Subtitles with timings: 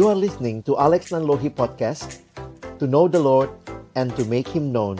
[0.00, 2.24] You are listening to Alex Nanlohi Podcast
[2.80, 3.52] To know the Lord
[3.92, 4.96] and to make Him known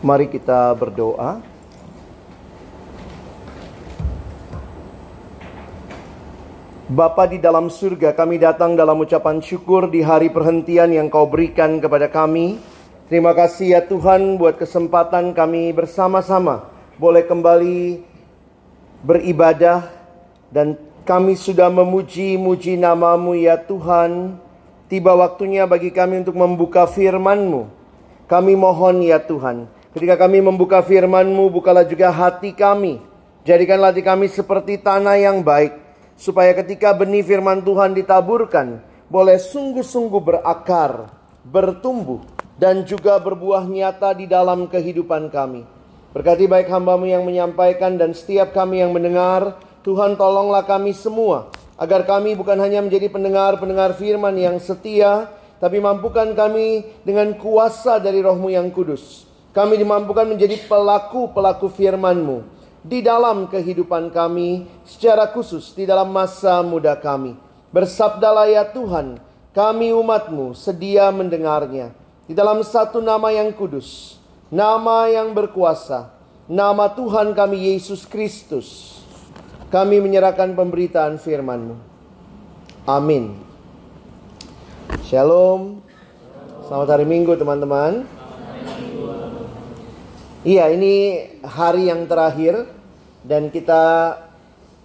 [0.00, 1.44] Mari kita berdoa
[6.88, 11.76] Bapa di dalam surga, kami datang dalam ucapan syukur di hari perhentian yang kau berikan
[11.76, 12.56] kepada kami.
[13.12, 18.09] Terima kasih ya Tuhan buat kesempatan kami bersama-sama boleh kembali
[19.00, 19.88] beribadah
[20.52, 20.76] dan
[21.08, 24.36] kami sudah memuji-muji namamu ya Tuhan.
[24.90, 27.70] Tiba waktunya bagi kami untuk membuka firman-Mu.
[28.26, 33.02] Kami mohon ya Tuhan, ketika kami membuka firman-Mu, bukalah juga hati kami.
[33.42, 35.74] Jadikanlah hati kami seperti tanah yang baik
[36.20, 41.10] supaya ketika benih firman Tuhan ditaburkan, boleh sungguh-sungguh berakar,
[41.42, 42.22] bertumbuh,
[42.60, 45.79] dan juga berbuah nyata di dalam kehidupan kami.
[46.10, 52.02] Berkati baik hambamu yang menyampaikan dan setiap kami yang mendengar, Tuhan tolonglah kami semua, agar
[52.02, 55.30] kami bukan hanya menjadi pendengar-pendengar firman yang setia,
[55.62, 59.30] tapi mampukan kami dengan kuasa dari rohmu yang kudus.
[59.54, 62.42] Kami dimampukan menjadi pelaku-pelaku firman-Mu
[62.82, 67.38] di dalam kehidupan kami, secara khusus di dalam masa muda kami.
[67.70, 69.22] Bersabdalah ya Tuhan,
[69.54, 71.94] kami umatmu sedia mendengarnya.
[72.26, 74.19] Di dalam satu nama yang kudus,
[74.50, 76.10] nama yang berkuasa,
[76.50, 78.98] nama Tuhan kami Yesus Kristus.
[79.70, 81.78] Kami menyerahkan pemberitaan firman-Mu.
[82.90, 83.38] Amin.
[85.06, 85.78] Shalom.
[86.66, 88.02] Selamat hari Minggu teman-teman.
[90.42, 90.94] Iya, ini
[91.46, 92.66] hari yang terakhir
[93.22, 94.16] dan kita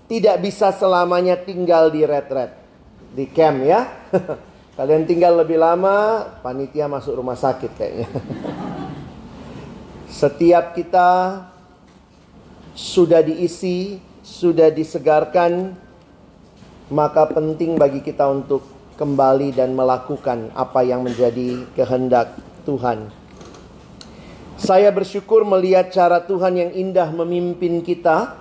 [0.06, 2.54] tidak bisa selamanya tinggal di retret
[3.18, 3.90] di camp ya.
[4.78, 8.10] Kalian tinggal lebih lama, panitia masuk rumah sakit kayaknya.
[10.06, 11.42] Setiap kita
[12.76, 15.74] sudah diisi, sudah disegarkan,
[16.94, 18.62] maka penting bagi kita untuk
[18.96, 23.10] kembali dan melakukan apa yang menjadi kehendak Tuhan.
[24.56, 28.40] Saya bersyukur melihat cara Tuhan yang indah memimpin kita.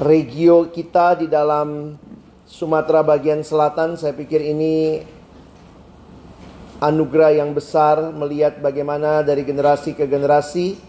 [0.00, 1.98] Regio kita di dalam
[2.50, 5.04] Sumatera bagian selatan, saya pikir ini
[6.80, 10.80] anugerah yang besar melihat bagaimana dari generasi ke generasi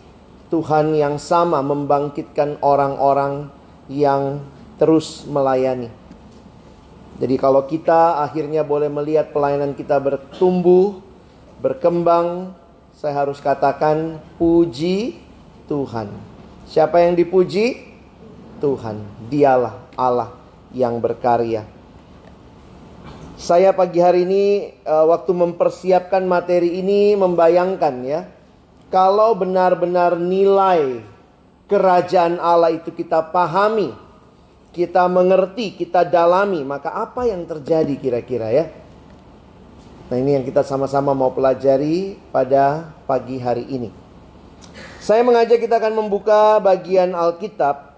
[0.48, 3.52] Tuhan yang sama membangkitkan orang-orang
[3.92, 4.40] yang
[4.80, 5.92] terus melayani.
[7.20, 10.98] Jadi kalau kita akhirnya boleh melihat pelayanan kita bertumbuh,
[11.62, 12.56] berkembang,
[12.98, 15.22] saya harus katakan puji
[15.70, 16.10] Tuhan.
[16.66, 17.94] Siapa yang dipuji?
[18.58, 19.02] Tuhan.
[19.30, 20.34] Dialah Allah
[20.72, 21.81] yang berkarya.
[23.42, 28.30] Saya pagi hari ini uh, waktu mempersiapkan materi ini membayangkan ya.
[28.94, 31.02] Kalau benar-benar nilai
[31.66, 33.98] kerajaan Allah itu kita pahami,
[34.70, 38.70] kita mengerti, kita dalami, maka apa yang terjadi kira-kira ya?
[40.14, 43.90] Nah ini yang kita sama-sama mau pelajari pada pagi hari ini.
[45.02, 47.98] Saya mengajak kita akan membuka bagian Alkitab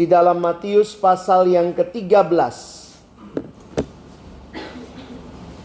[0.00, 2.77] di dalam Matius pasal yang ke-13.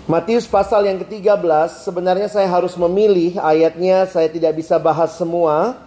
[0.04, 5.80] Matius pasal yang ke-13 sebenarnya saya harus memilih ayatnya saya tidak bisa bahas semua.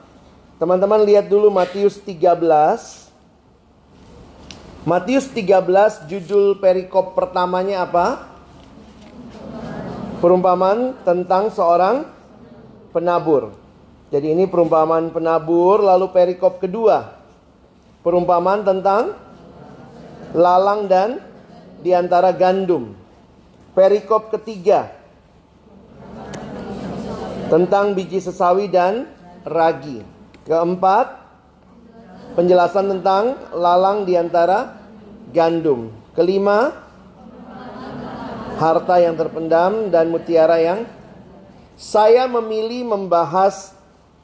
[0.57, 2.25] Teman-teman lihat dulu Matius 13.
[4.89, 8.25] Matius 13 judul perikop pertamanya apa?
[10.25, 12.09] Perumpamaan tentang seorang
[12.97, 13.53] penabur.
[14.09, 17.21] Jadi ini perumpamaan penabur lalu perikop kedua.
[18.01, 19.13] Perumpamaan tentang
[20.33, 21.21] lalang dan
[21.85, 23.06] di antara gandum.
[23.77, 24.89] Perikop ketiga
[27.53, 29.05] tentang biji sesawi dan
[29.45, 30.01] ragi.
[30.49, 31.21] Keempat,
[32.33, 34.81] penjelasan tentang lalang di antara
[35.29, 35.93] gandum.
[36.17, 36.73] Kelima,
[38.57, 40.89] harta yang terpendam dan mutiara yang
[41.77, 43.77] saya memilih membahas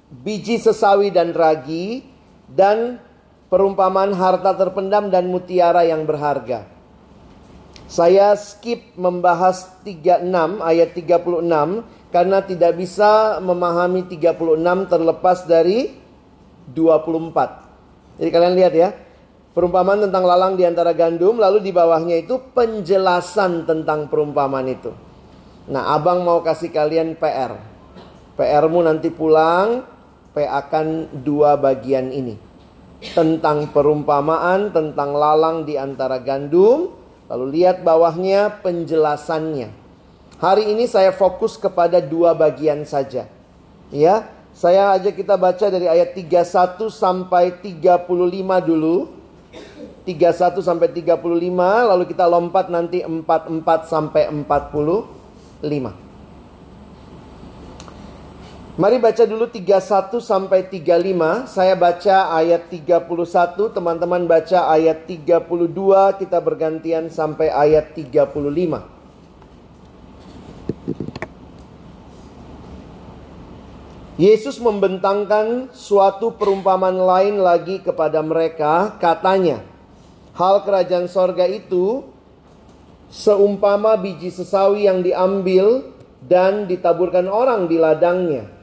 [0.08, 2.08] biji sesawi dan ragi
[2.48, 2.96] dan
[3.52, 6.71] perumpamaan harta terpendam dan mutiara yang berharga.
[7.92, 10.24] Saya skip membahas 36
[10.64, 15.92] ayat 36 karena tidak bisa memahami 36 terlepas dari
[16.72, 18.16] 24.
[18.16, 18.96] Jadi kalian lihat ya,
[19.52, 24.96] Perumpamaan tentang lalang di antara gandum, lalu di bawahnya itu penjelasan tentang perumpamaan itu.
[25.68, 27.60] Nah, abang mau kasih kalian PR.
[28.32, 29.84] PR-mu nanti pulang,
[30.32, 32.40] P akan dua bagian ini.
[33.12, 37.01] Tentang perumpamaan, tentang lalang di antara gandum,
[37.32, 39.73] lalu lihat bawahnya penjelasannya.
[40.37, 43.25] Hari ini saya fokus kepada dua bagian saja.
[43.88, 48.05] Ya, Saya ajak kita baca dari ayat 31 sampai 35
[48.61, 49.08] dulu.
[50.05, 56.11] 31 sampai 35 lalu kita lompat nanti 44 sampai 45.
[58.72, 61.44] Mari baca dulu 31 sampai 35.
[61.44, 68.32] Saya baca ayat 31, teman-teman baca ayat 32, kita bergantian sampai ayat 35.
[74.16, 79.60] Yesus membentangkan suatu perumpamaan lain lagi kepada mereka, katanya,
[80.32, 82.08] hal kerajaan sorga itu
[83.12, 85.92] seumpama biji sesawi yang diambil
[86.24, 88.61] dan ditaburkan orang di ladangnya.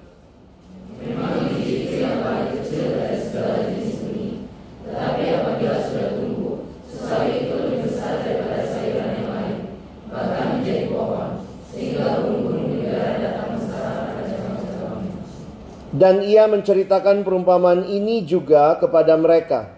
[15.99, 19.75] Dan ia menceritakan perumpamaan ini juga kepada mereka.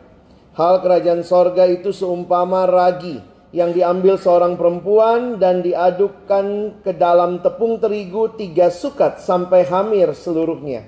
[0.54, 3.18] Hal kerajaan sorga itu seumpama ragi
[3.50, 10.86] yang diambil seorang perempuan dan diadukkan ke dalam tepung terigu tiga sukat sampai hamir seluruhnya.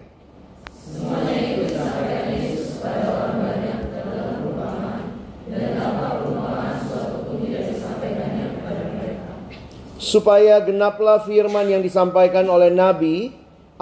[9.97, 13.33] Supaya genaplah firman yang disampaikan oleh Nabi,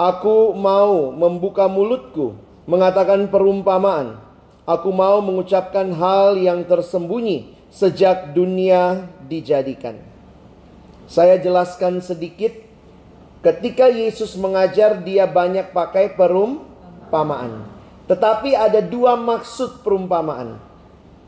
[0.02, 2.34] Aku mau membuka mulutku,
[2.66, 4.18] mengatakan perumpamaan.
[4.66, 10.02] Aku mau mengucapkan hal yang tersembunyi sejak dunia dijadikan.
[11.06, 12.50] Saya jelaskan sedikit.
[13.46, 17.62] Ketika Yesus mengajar, dia banyak pakai perumpamaan.
[18.10, 20.58] Tetapi ada dua maksud perumpamaan.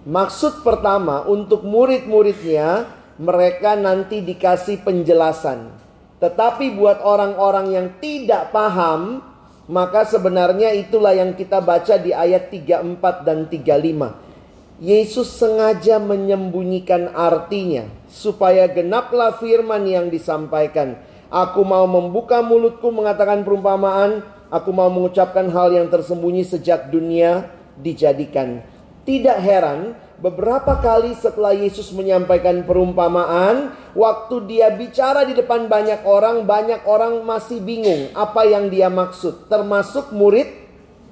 [0.03, 2.91] Maksud pertama, untuk murid-muridnya,
[3.23, 5.84] mereka nanti dikasih penjelasan
[6.25, 9.21] tetapi buat orang-orang yang tidak paham,
[9.69, 14.81] maka sebenarnya itulah yang kita baca di ayat 34 dan 35.
[14.81, 20.97] Yesus sengaja menyembunyikan artinya supaya genaplah firman yang disampaikan.
[21.29, 28.65] Aku mau membuka mulutku mengatakan perumpamaan, aku mau mengucapkan hal yang tersembunyi sejak dunia dijadikan.
[29.05, 36.47] Tidak heran beberapa kali setelah Yesus menyampaikan perumpamaan, waktu dia bicara di depan banyak orang,
[36.47, 40.51] banyak orang masih bingung apa yang dia maksud, termasuk murid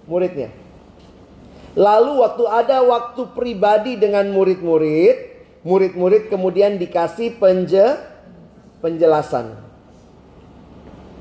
[0.07, 0.51] muridnya.
[1.73, 5.17] Lalu waktu ada waktu pribadi dengan murid-murid,
[5.65, 7.97] murid-murid kemudian dikasih penje,
[8.85, 9.57] penjelasan.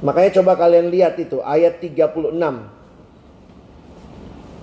[0.02, 2.81] Makanya coba kalian lihat itu ayat 36.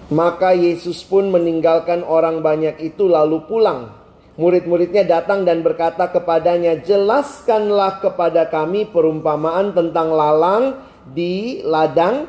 [0.09, 3.93] Maka Yesus pun meninggalkan orang banyak itu lalu pulang.
[4.41, 10.81] Murid-muridnya datang dan berkata kepadanya, "Jelaskanlah kepada kami perumpamaan tentang lalang
[11.13, 12.25] di ladang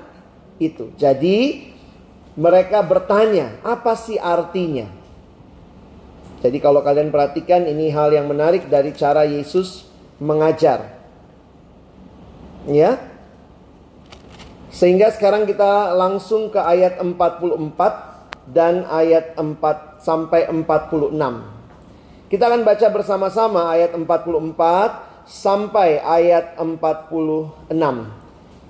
[0.59, 1.71] itu." Jadi,
[2.35, 4.89] mereka bertanya, "Apa sih artinya?"
[6.43, 9.87] Jadi, kalau kalian perhatikan, ini hal yang menarik dari cara Yesus
[10.19, 10.99] mengajar,
[12.67, 13.08] ya.
[14.79, 21.19] Sehingga sekarang kita langsung ke ayat 44 dan ayat 4 sampai 46.
[22.31, 27.75] Kita akan baca bersama-sama ayat 44 sampai ayat 46.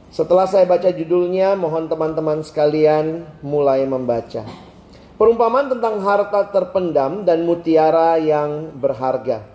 [0.09, 4.49] Setelah saya baca judulnya, mohon teman-teman sekalian mulai membaca.
[5.13, 9.45] Perumpamaan tentang harta terpendam dan mutiara yang berharga.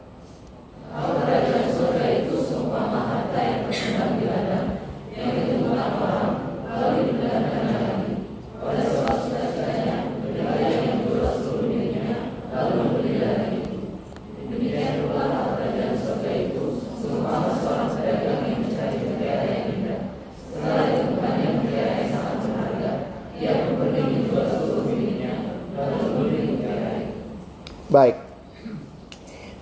[27.94, 28.18] Baik.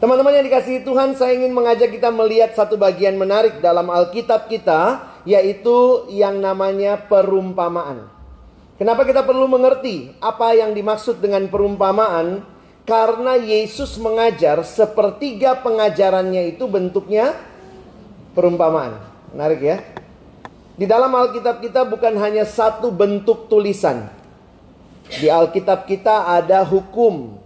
[0.01, 5.05] Teman-teman yang dikasihi Tuhan, saya ingin mengajak kita melihat satu bagian menarik dalam Alkitab kita,
[5.29, 8.09] yaitu yang namanya perumpamaan.
[8.81, 12.41] Kenapa kita perlu mengerti apa yang dimaksud dengan perumpamaan?
[12.89, 17.37] Karena Yesus mengajar sepertiga pengajarannya itu bentuknya
[18.33, 18.97] perumpamaan.
[19.37, 19.77] Menarik ya.
[20.75, 24.09] Di dalam Alkitab kita bukan hanya satu bentuk tulisan.
[25.21, 27.42] Di Alkitab kita ada hukum,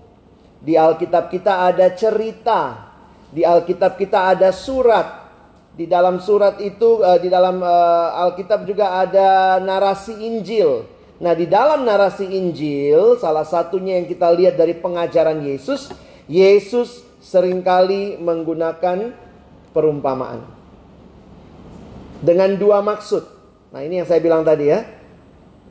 [0.60, 2.90] di Alkitab kita ada cerita.
[3.30, 5.28] Di Alkitab kita ada surat.
[5.76, 10.88] Di dalam surat itu, uh, di dalam uh, Alkitab juga ada narasi Injil.
[11.20, 15.92] Nah, di dalam narasi Injil, salah satunya yang kita lihat dari pengajaran Yesus,
[16.28, 19.12] Yesus sering kali menggunakan
[19.76, 20.48] perumpamaan.
[22.25, 23.25] Dengan dua maksud.
[23.76, 24.80] Nah, ini yang saya bilang tadi ya.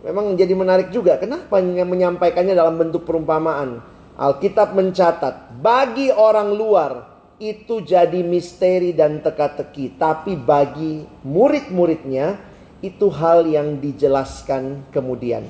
[0.05, 1.17] memang jadi menarik juga.
[1.17, 3.81] Kenapa menyampaikannya dalam bentuk perumpamaan?
[4.15, 6.91] Alkitab mencatat, bagi orang luar
[7.36, 12.39] itu jadi misteri dan teka-teki, tapi bagi murid-muridnya
[12.79, 15.43] itu hal yang dijelaskan kemudian.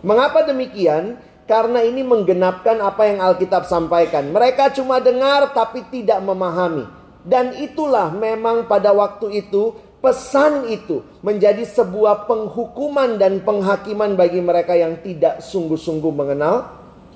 [0.00, 1.20] Mengapa demikian?
[1.48, 4.28] Karena ini menggenapkan apa yang Alkitab sampaikan.
[4.32, 6.84] Mereka cuma dengar tapi tidak memahami.
[7.24, 14.76] Dan itulah memang pada waktu itu pesan itu menjadi sebuah penghukuman dan penghakiman bagi mereka
[14.76, 16.68] yang tidak sungguh-sungguh mengenal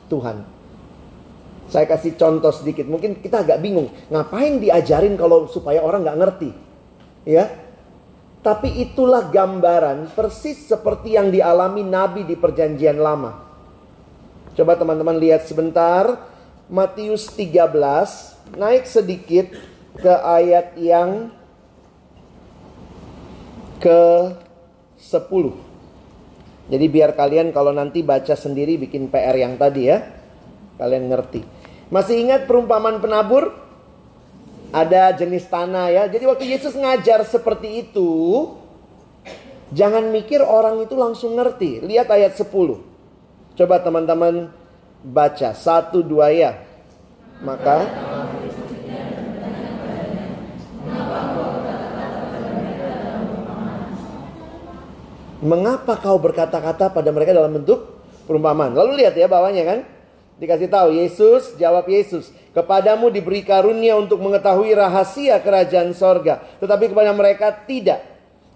[0.09, 0.62] Tuhan.
[1.73, 2.85] Saya kasih contoh sedikit.
[2.85, 3.88] Mungkin kita agak bingung.
[4.12, 6.50] Ngapain diajarin kalau supaya orang nggak ngerti?
[7.25, 7.49] Ya,
[8.45, 13.38] tapi itulah gambaran persis seperti yang dialami Nabi di Perjanjian Lama.
[14.52, 16.29] Coba teman-teman lihat sebentar
[16.69, 19.49] Matius 13 naik sedikit
[19.97, 21.33] ke ayat yang
[23.79, 24.02] ke
[24.99, 26.69] 10.
[26.69, 30.02] Jadi biar kalian kalau nanti baca sendiri bikin PR yang tadi ya.
[30.83, 31.62] Kalian ngerti.
[31.93, 33.53] Masih ingat perumpamaan penabur?
[34.73, 36.09] Ada jenis tanah ya.
[36.09, 38.09] Jadi waktu Yesus ngajar seperti itu,
[39.77, 41.85] jangan mikir orang itu langsung ngerti.
[41.85, 42.49] Lihat ayat 10.
[43.53, 44.49] Coba teman-teman
[45.05, 46.57] baca satu dua ya.
[47.45, 47.85] Maka
[55.43, 57.99] Mengapa kau berkata-kata pada mereka dalam bentuk
[58.31, 58.79] perumpamaan?
[58.79, 59.79] Lalu lihat ya bawahnya kan.
[60.43, 66.43] Dikasih tahu Yesus, jawab Yesus, kepadamu diberi karunia untuk mengetahui rahasia kerajaan sorga.
[66.59, 68.03] Tetapi kepada mereka tidak.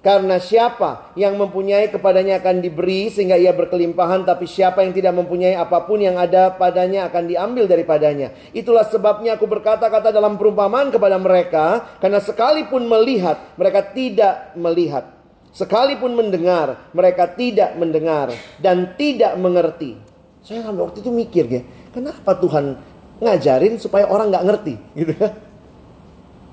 [0.03, 4.27] Karena siapa yang mempunyai kepadanya akan diberi sehingga ia berkelimpahan.
[4.27, 8.35] Tapi siapa yang tidak mempunyai apa pun yang ada padanya akan diambil daripadanya.
[8.51, 11.87] Itulah sebabnya aku berkata-kata dalam perumpamaan kepada mereka.
[12.03, 15.07] Karena sekalipun melihat mereka tidak melihat.
[15.55, 18.35] Sekalipun mendengar mereka tidak mendengar.
[18.59, 20.17] Dan tidak mengerti.
[20.47, 21.63] Saya waktu itu mikir ya.
[21.97, 22.77] Kenapa Tuhan
[23.25, 25.33] ngajarin supaya orang nggak ngerti gitu kan?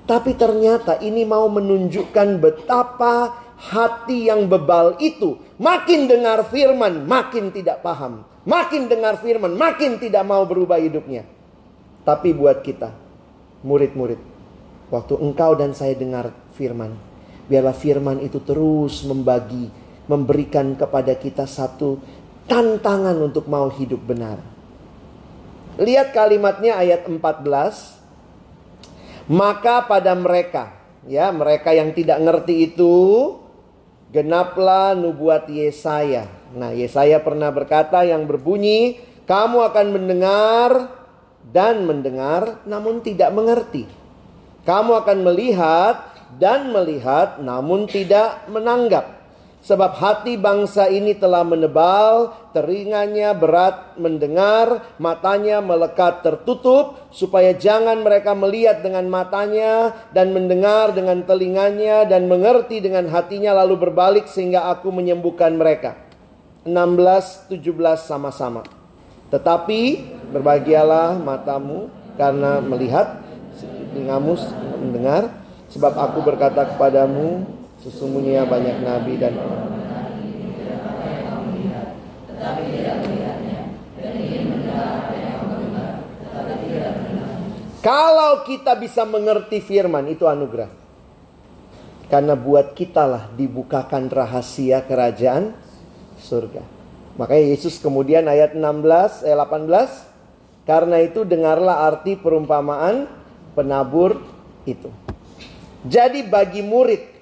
[0.08, 7.84] Tapi ternyata ini mau menunjukkan betapa hati yang bebal itu makin dengar firman, makin tidak
[7.84, 8.24] paham.
[8.44, 11.24] Makin dengar firman, makin tidak mau berubah hidupnya.
[12.04, 12.92] Tapi buat kita,
[13.64, 14.20] murid-murid,
[14.92, 16.92] waktu engkau dan saya dengar firman,
[17.48, 19.72] biarlah firman itu terus membagi,
[20.08, 21.96] memberikan kepada kita satu
[22.44, 24.53] tantangan untuk mau hidup benar.
[25.74, 27.98] Lihat kalimatnya ayat 14.
[29.26, 30.70] Maka pada mereka,
[31.08, 32.94] ya mereka yang tidak ngerti itu,
[34.14, 36.30] genaplah nubuat Yesaya.
[36.54, 40.70] Nah, Yesaya pernah berkata yang berbunyi, "Kamu akan mendengar
[41.50, 43.90] dan mendengar namun tidak mengerti.
[44.62, 49.13] Kamu akan melihat dan melihat namun tidak menanggap."
[49.64, 58.36] Sebab hati bangsa ini telah menebal, telinganya berat mendengar, matanya melekat tertutup, supaya jangan mereka
[58.36, 64.92] melihat dengan matanya dan mendengar dengan telinganya dan mengerti dengan hatinya lalu berbalik sehingga aku
[64.92, 65.96] menyembuhkan mereka.
[66.68, 67.56] 16 17
[68.04, 68.68] sama-sama.
[69.32, 69.80] Tetapi
[70.28, 71.88] berbahagialah matamu
[72.20, 73.16] karena melihat,
[73.96, 74.36] telingamu
[74.76, 75.32] mendengar,
[75.72, 79.36] sebab aku berkata kepadamu Sesungguhnya banyak nabi dan
[87.84, 90.72] Kalau kita bisa mengerti firman itu anugerah.
[92.08, 95.52] Karena buat kita lah dibukakan rahasia kerajaan
[96.16, 96.64] surga.
[97.20, 103.04] Makanya Yesus kemudian ayat 16 eh 18 karena itu dengarlah arti perumpamaan
[103.52, 104.24] penabur
[104.64, 104.88] itu.
[105.84, 107.13] Jadi bagi murid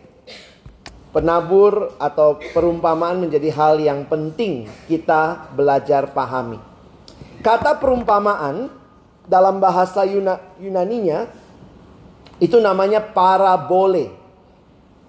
[1.13, 6.57] penabur atau perumpamaan menjadi hal yang penting kita belajar pahami.
[7.45, 8.73] Kata perumpamaan
[9.29, 11.29] dalam bahasa Yuna, Yunaninya
[12.41, 14.09] itu namanya parabole.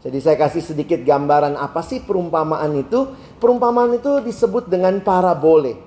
[0.04, 3.08] Jadi saya kasih sedikit gambaran apa sih perumpamaan itu?
[3.40, 5.80] Perumpamaan itu disebut dengan parabole.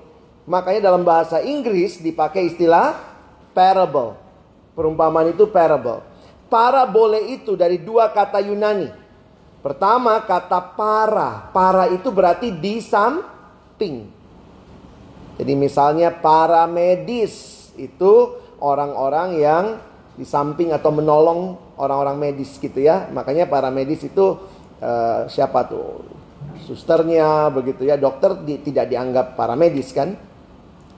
[0.49, 2.97] Makanya dalam bahasa Inggris dipakai istilah
[3.53, 4.17] parable.
[4.73, 6.01] Perumpamaan itu parable.
[6.49, 9.06] Parabole itu dari dua kata Yunani
[9.61, 11.49] Pertama kata para.
[11.51, 14.07] Para itu berarti di samping.
[15.37, 19.65] Jadi misalnya para medis itu orang-orang yang
[20.17, 23.05] di samping atau menolong orang-orang medis gitu ya.
[23.13, 24.37] Makanya para medis itu
[24.81, 26.05] uh, siapa tuh?
[26.65, 28.01] Susternya begitu ya.
[28.01, 30.17] Dokter di, tidak dianggap para medis kan?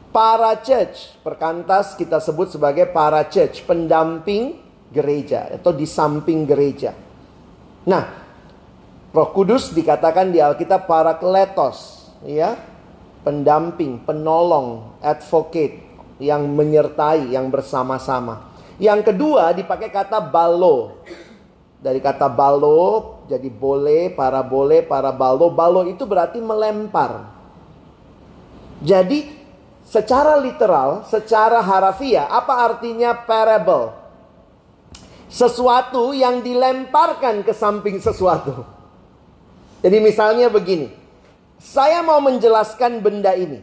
[0.10, 4.58] Para church, perkantas kita sebut sebagai para church, pendamping
[4.89, 6.98] gereja atau di samping gereja.
[7.86, 8.19] Nah,
[9.10, 11.98] Roh Kudus dikatakan di Alkitab para kletos.
[12.22, 12.60] ya,
[13.25, 15.82] pendamping, penolong, advocate
[16.20, 18.54] yang menyertai, yang bersama-sama.
[18.78, 21.04] Yang kedua dipakai kata balo.
[21.80, 25.48] Dari kata balo jadi boleh, para boleh, para balo.
[25.50, 27.34] Balo itu berarti melempar.
[28.84, 29.32] Jadi
[29.84, 33.96] secara literal, secara harafiah, apa artinya parable?
[35.30, 38.79] Sesuatu yang dilemparkan ke samping sesuatu.
[39.80, 40.92] Jadi misalnya begini.
[41.60, 43.60] Saya mau menjelaskan benda ini.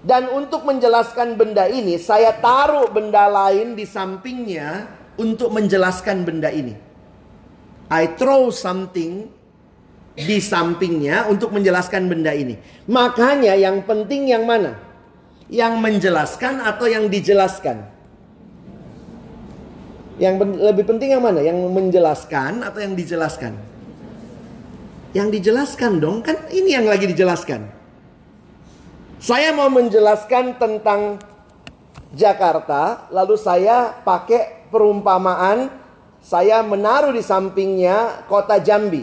[0.00, 4.88] Dan untuk menjelaskan benda ini, saya taruh benda lain di sampingnya
[5.20, 6.72] untuk menjelaskan benda ini.
[7.92, 9.28] I throw something
[10.16, 12.56] di sampingnya untuk menjelaskan benda ini.
[12.88, 14.78] Makanya yang penting yang mana?
[15.52, 17.82] Yang menjelaskan atau yang dijelaskan?
[20.16, 21.44] Yang lebih penting yang mana?
[21.44, 23.52] Yang menjelaskan atau yang dijelaskan?
[25.10, 27.66] Yang dijelaskan dong, kan ini yang lagi dijelaskan.
[29.18, 31.18] Saya mau menjelaskan tentang
[32.14, 35.70] Jakarta, lalu saya pakai perumpamaan
[36.20, 39.02] saya menaruh di sampingnya kota Jambi.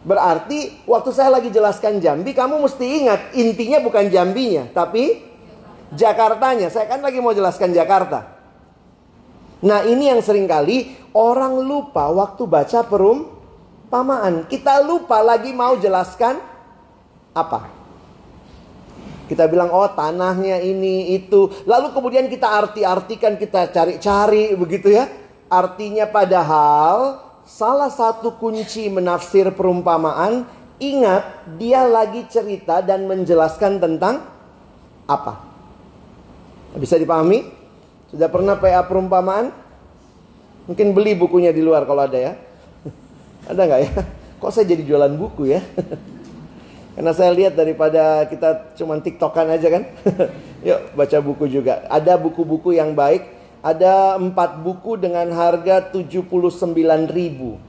[0.00, 5.20] Berarti waktu saya lagi jelaskan Jambi, kamu mesti ingat intinya bukan Jambinya, tapi
[5.92, 6.72] Jakartanya.
[6.72, 8.38] Saya kan lagi mau jelaskan Jakarta.
[9.60, 12.80] Nah ini yang sering kali orang lupa waktu baca
[13.90, 14.46] perumpamaan.
[14.46, 16.38] Kita lupa lagi mau jelaskan
[17.34, 17.66] apa.
[19.26, 21.50] Kita bilang oh tanahnya ini itu.
[21.66, 25.10] Lalu kemudian kita arti-artikan, kita cari-cari begitu ya.
[25.50, 30.46] Artinya padahal salah satu kunci menafsir perumpamaan
[30.78, 34.22] ingat dia lagi cerita dan menjelaskan tentang
[35.10, 35.42] apa?
[36.78, 37.50] Bisa dipahami?
[38.14, 39.50] Sudah pernah PA perumpamaan?
[40.70, 42.49] Mungkin beli bukunya di luar kalau ada ya.
[43.52, 43.92] Ada nggak ya?
[44.40, 45.60] Kok saya jadi jualan buku ya?
[46.94, 49.82] Karena saya lihat daripada kita cuman tiktokan aja kan.
[50.68, 51.86] Yuk baca buku juga.
[51.88, 56.24] Ada buku-buku yang baik ada empat buku dengan harga 79
[57.12, 57.60] ribu.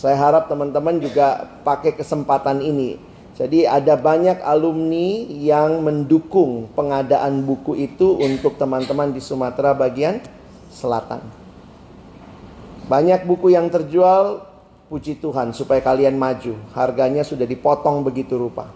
[0.00, 2.96] Saya harap teman-teman juga pakai kesempatan ini.
[3.36, 10.20] Jadi ada banyak alumni yang mendukung pengadaan buku itu untuk teman-teman di Sumatera bagian
[10.72, 11.20] selatan.
[12.88, 14.49] Banyak buku yang terjual,
[14.90, 16.58] puji Tuhan supaya kalian maju.
[16.74, 18.66] Harganya sudah dipotong begitu rupa.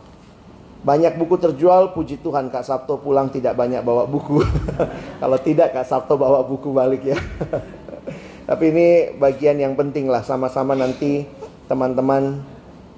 [0.86, 4.38] Banyak buku terjual, puji Tuhan Kak Sabto pulang tidak banyak bawa buku.
[5.20, 7.18] Kalau tidak Kak Sabto bawa buku balik ya.
[8.48, 11.26] Tapi ini bagian yang penting lah sama-sama nanti
[11.66, 12.44] teman-teman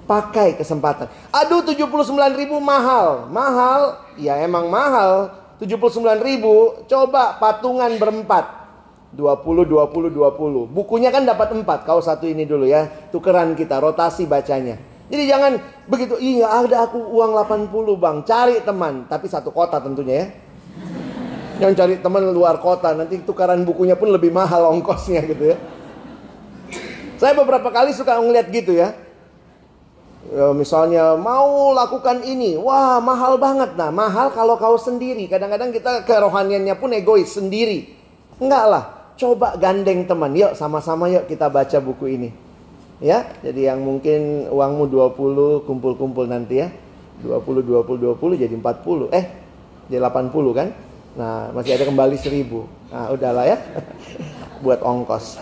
[0.05, 1.09] pakai kesempatan.
[1.31, 1.89] Aduh 79
[2.37, 3.31] ribu mahal.
[3.31, 5.31] Mahal, ya emang mahal.
[5.57, 8.66] 79 ribu, coba patungan berempat.
[9.15, 10.67] 20, 20, 20.
[10.67, 11.87] Bukunya kan dapat 4.
[11.87, 12.87] Kau satu ini dulu ya.
[13.13, 14.97] Tukeran kita, rotasi bacanya.
[15.07, 15.55] Jadi jangan
[15.87, 17.31] begitu, iya ada aku uang
[17.71, 19.07] 80 bang, cari teman.
[19.07, 20.27] Tapi satu kota tentunya ya.
[21.57, 25.57] Jangan cari teman luar kota, nanti tukaran bukunya pun lebih mahal ongkosnya gitu ya.
[27.17, 28.93] Saya beberapa kali suka ngeliat gitu ya.
[30.29, 33.73] ya misalnya mau lakukan ini, wah mahal banget.
[33.73, 35.25] Nah mahal kalau kau sendiri.
[35.25, 37.89] Kadang-kadang kita kerohaniannya pun egois sendiri.
[38.37, 38.83] Enggak lah,
[39.17, 40.31] coba gandeng teman.
[40.37, 42.29] Yuk sama-sama yuk kita baca buku ini.
[42.97, 46.69] Ya, jadi yang mungkin uangmu 20 kumpul-kumpul nanti ya.
[47.21, 49.09] 20 20 20 jadi 40.
[49.13, 49.25] Eh,
[49.89, 50.67] jadi 80 kan?
[51.17, 52.65] Nah, masih ada kembali 1000.
[52.93, 53.57] Nah, udahlah ya.
[54.63, 55.25] Buat ongkos.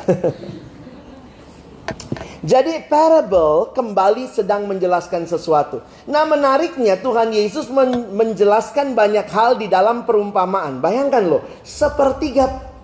[2.46, 5.82] Jadi parable kembali sedang menjelaskan sesuatu.
[6.06, 10.78] Nah menariknya Tuhan Yesus men menjelaskan banyak hal di dalam perumpamaan.
[10.78, 12.75] Bayangkan loh, sepertiga pe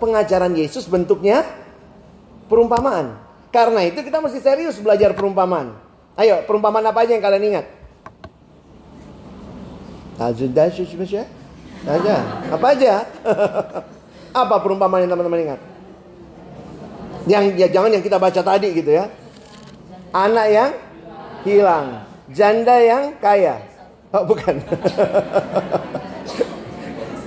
[0.00, 1.44] pengajaran Yesus bentuknya
[2.48, 3.20] perumpamaan.
[3.54, 5.78] Karena itu kita mesti serius belajar perumpamaan.
[6.18, 7.66] Ayo, perumpamaan apa aja yang kalian ingat?
[11.86, 12.16] Aja.
[12.50, 13.06] Apa aja?
[14.42, 15.60] apa perumpamaan yang teman-teman ingat?
[17.24, 19.06] Yang ya jangan yang kita baca tadi gitu ya.
[20.14, 20.70] Anak yang
[21.42, 23.58] hilang, janda yang kaya.
[24.14, 24.62] Oh, bukan.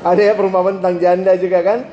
[0.08, 1.84] Ada ya perumpamaan tentang janda juga kan?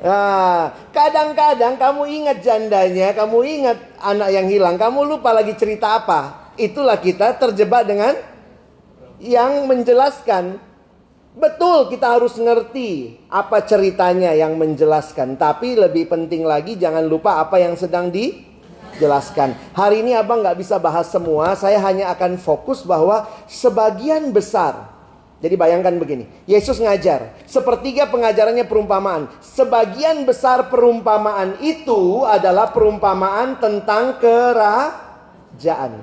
[0.00, 6.52] Nah, kadang-kadang kamu ingat jandanya, kamu ingat anak yang hilang, kamu lupa lagi cerita apa.
[6.56, 8.16] Itulah kita terjebak dengan
[9.20, 10.56] yang menjelaskan.
[11.30, 15.36] Betul kita harus ngerti apa ceritanya yang menjelaskan.
[15.36, 19.54] Tapi lebih penting lagi jangan lupa apa yang sedang dijelaskan.
[19.76, 21.52] Hari ini abang nggak bisa bahas semua.
[21.54, 24.99] Saya hanya akan fokus bahwa sebagian besar
[25.40, 29.24] jadi bayangkan begini, Yesus ngajar, sepertiga pengajarannya perumpamaan.
[29.40, 35.96] Sebagian besar perumpamaan itu adalah perumpamaan tentang kerajaan.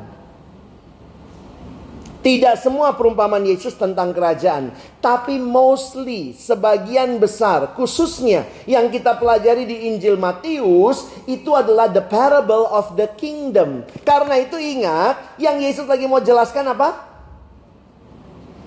[2.17, 9.85] Tidak semua perumpamaan Yesus tentang kerajaan, tapi mostly sebagian besar, khususnya yang kita pelajari di
[9.85, 13.85] Injil Matius, itu adalah the parable of the kingdom.
[14.01, 17.06] Karena itu ingat, yang Yesus lagi mau jelaskan apa?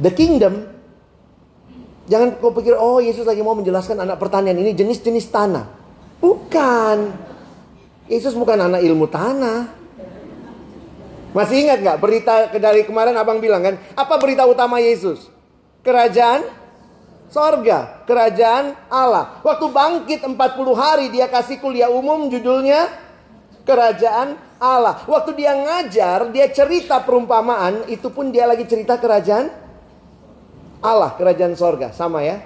[0.01, 0.65] The kingdom.
[2.11, 5.69] Jangan kau pikir, oh Yesus lagi mau menjelaskan anak pertanian ini jenis-jenis tanah.
[6.19, 7.15] Bukan.
[8.11, 9.71] Yesus bukan anak ilmu tanah.
[11.31, 13.79] Masih ingat nggak berita dari kemarin abang bilang kan?
[13.95, 15.31] Apa berita utama Yesus?
[15.87, 16.43] Kerajaan
[17.31, 19.39] sorga, kerajaan Allah.
[19.47, 20.35] Waktu bangkit 40
[20.75, 22.91] hari dia kasih kuliah umum judulnya
[23.63, 25.07] kerajaan Allah.
[25.07, 29.70] Waktu dia ngajar, dia cerita perumpamaan, itu pun dia lagi cerita kerajaan
[30.81, 31.93] Allah, kerajaan sorga.
[31.93, 32.41] Sama ya?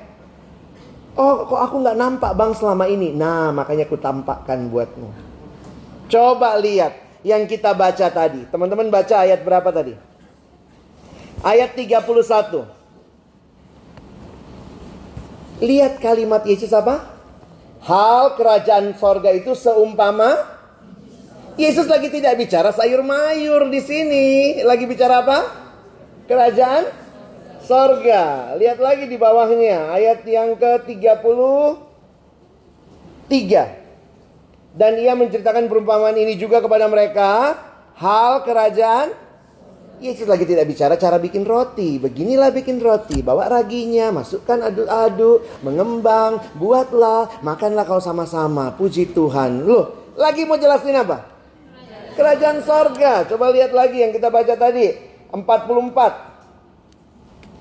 [1.15, 3.15] Oh, kok aku nggak nampak bang selama ini?
[3.15, 5.15] Nah, makanya aku tampakkan buatmu.
[6.11, 8.43] Coba lihat yang kita baca tadi.
[8.51, 9.95] Teman-teman baca ayat berapa tadi?
[11.47, 12.67] Ayat 31.
[15.63, 17.15] Lihat kalimat Yesus apa?
[17.87, 20.55] Hal kerajaan sorga itu seumpama
[21.55, 24.27] Yesus lagi tidak bicara sayur mayur di sini.
[24.67, 25.39] Lagi bicara apa?
[26.27, 27.04] Kerajaan
[27.65, 28.53] sorga.
[28.61, 29.97] Lihat lagi di bawahnya.
[29.97, 31.81] Ayat yang ke-33.
[34.75, 37.57] Dan ia menceritakan perumpamaan ini juga kepada mereka.
[37.97, 39.11] Hal kerajaan.
[40.03, 42.03] Yesus lagi tidak bicara cara bikin roti.
[42.03, 43.23] Beginilah bikin roti.
[43.23, 48.75] Bawa raginya, masukkan aduk-aduk, mengembang, buatlah, makanlah kau sama-sama.
[48.75, 49.63] Puji Tuhan.
[49.63, 51.31] Loh, lagi mau jelasin apa?
[52.19, 53.23] Kerajaan sorga.
[53.31, 55.15] Coba lihat lagi yang kita baca tadi.
[55.31, 56.34] 44.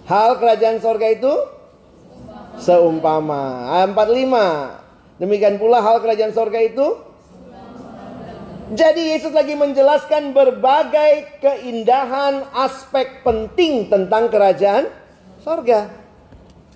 [0.04, 1.34] Hal kerajaan sorga itu
[2.60, 3.72] seumpama.
[3.88, 5.20] 45.
[5.22, 7.00] Demikian pula hal kerajaan sorga itu.
[8.74, 14.90] Jadi Yesus lagi menjelaskan berbagai keindahan aspek penting tentang kerajaan
[15.44, 15.92] sorga.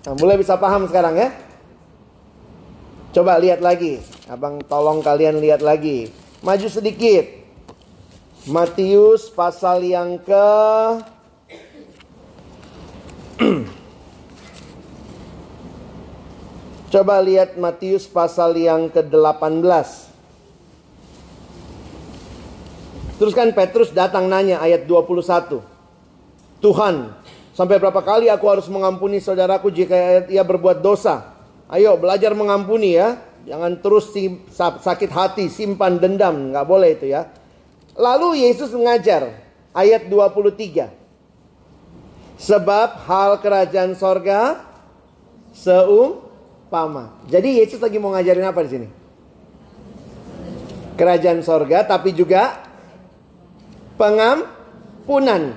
[0.06, 1.28] Nah, mulai bisa paham sekarang ya.
[3.12, 3.98] Coba lihat lagi.
[4.30, 6.12] Abang tolong kalian lihat lagi.
[6.44, 7.26] Maju sedikit.
[8.46, 10.48] Matius pasal yang ke
[16.92, 20.08] Coba lihat Matius pasal yang ke-18.
[23.18, 25.62] Terus kan Petrus datang nanya ayat 21.
[26.58, 27.14] Tuhan,
[27.54, 31.34] sampai berapa kali aku harus mengampuni saudaraku jika ia berbuat dosa?
[31.70, 33.22] Ayo belajar mengampuni ya.
[33.46, 34.10] Jangan terus
[34.82, 36.50] sakit hati, simpan dendam.
[36.50, 37.30] Nggak boleh itu ya.
[37.94, 39.30] Lalu Yesus mengajar
[39.74, 41.07] ayat 23.
[42.38, 44.62] Sebab hal kerajaan sorga
[45.50, 46.22] seum
[46.68, 47.16] Pama.
[47.26, 48.88] Jadi Yesus lagi mau ngajarin apa di sini?
[51.00, 52.60] Kerajaan sorga tapi juga
[53.96, 55.56] pengampunan.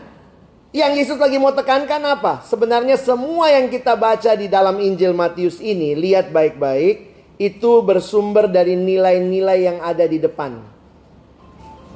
[0.72, 2.48] Yang Yesus lagi mau tekankan apa?
[2.48, 8.80] Sebenarnya semua yang kita baca di dalam Injil Matius ini, lihat baik-baik, itu bersumber dari
[8.80, 10.64] nilai-nilai yang ada di depan.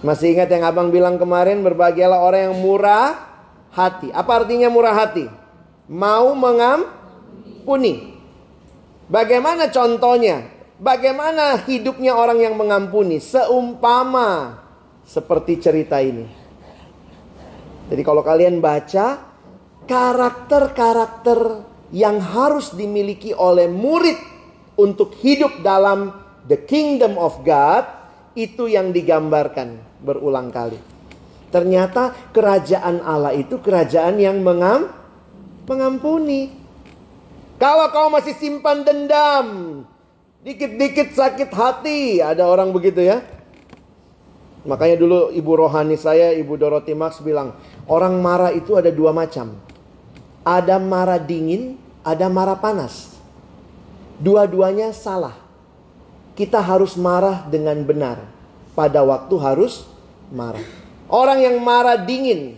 [0.04, 3.25] Masih ingat yang abang bilang kemarin, berbahagialah orang yang murah
[3.76, 4.08] hati.
[4.16, 5.28] Apa artinya murah hati?
[5.92, 8.16] Mau mengampuni.
[9.12, 10.50] Bagaimana contohnya?
[10.80, 13.22] Bagaimana hidupnya orang yang mengampuni?
[13.22, 14.60] Seumpama
[15.06, 16.26] seperti cerita ini.
[17.86, 19.22] Jadi kalau kalian baca
[19.86, 21.40] karakter-karakter
[21.94, 24.18] yang harus dimiliki oleh murid
[24.74, 26.10] untuk hidup dalam
[26.50, 27.86] the kingdom of God
[28.34, 30.95] itu yang digambarkan berulang kali.
[31.56, 34.92] Ternyata kerajaan Allah itu kerajaan yang mengam,
[35.64, 36.52] mengampuni.
[37.56, 39.48] Kalau kau masih simpan dendam,
[40.44, 43.24] dikit-dikit sakit hati, ada orang begitu ya.
[44.68, 47.56] Makanya dulu ibu rohani saya, ibu Dorothy Max bilang,
[47.88, 49.56] orang marah itu ada dua macam.
[50.44, 53.16] Ada marah dingin, ada marah panas.
[54.20, 55.40] Dua-duanya salah.
[56.36, 58.28] Kita harus marah dengan benar.
[58.76, 59.88] Pada waktu harus
[60.36, 60.84] marah.
[61.06, 62.58] Orang yang marah dingin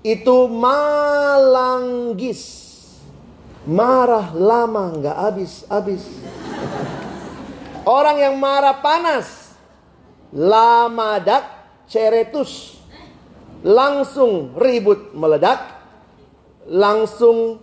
[0.00, 2.58] itu malanggis
[3.68, 6.08] Marah lama nggak habis-habis.
[7.84, 9.52] Orang yang marah panas.
[10.32, 11.44] Lamadak
[11.84, 12.80] ceretus.
[13.60, 15.60] Langsung ribut meledak.
[16.64, 17.60] Langsung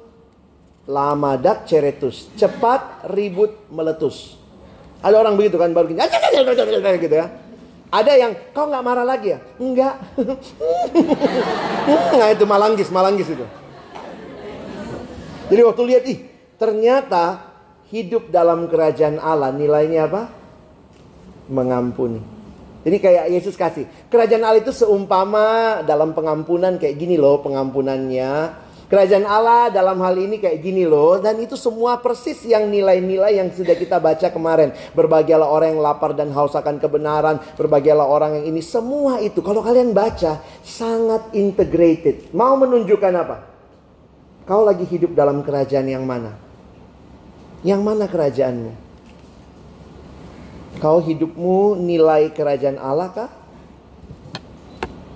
[0.86, 2.30] lamadak ceretus.
[2.38, 4.38] Cepat ribut meletus.
[5.02, 6.06] Ada orang begitu kan baru gini.
[7.02, 7.34] gitu ya.
[7.94, 9.40] Ada yang kau nggak marah lagi ya?
[9.62, 9.96] Enggak.
[12.16, 13.46] Nah itu malanggis, malanggis itu.
[15.46, 16.20] Jadi waktu lihat ih
[16.58, 17.54] ternyata
[17.94, 20.32] hidup dalam kerajaan Allah nilainya apa?
[21.52, 22.18] Mengampuni.
[22.86, 23.86] Jadi kayak Yesus kasih.
[24.10, 28.65] Kerajaan Allah itu seumpama dalam pengampunan kayak gini loh pengampunannya.
[28.86, 31.18] Kerajaan Allah dalam hal ini kayak gini loh.
[31.18, 34.70] Dan itu semua persis yang nilai-nilai yang sudah kita baca kemarin.
[34.94, 37.42] Berbahagialah orang yang lapar dan haus akan kebenaran.
[37.58, 38.62] Berbahagialah orang yang ini.
[38.62, 42.30] Semua itu kalau kalian baca sangat integrated.
[42.30, 43.38] Mau menunjukkan apa?
[44.46, 46.38] Kau lagi hidup dalam kerajaan yang mana?
[47.66, 48.72] Yang mana kerajaanmu?
[50.78, 53.30] Kau hidupmu nilai kerajaan Allah kah?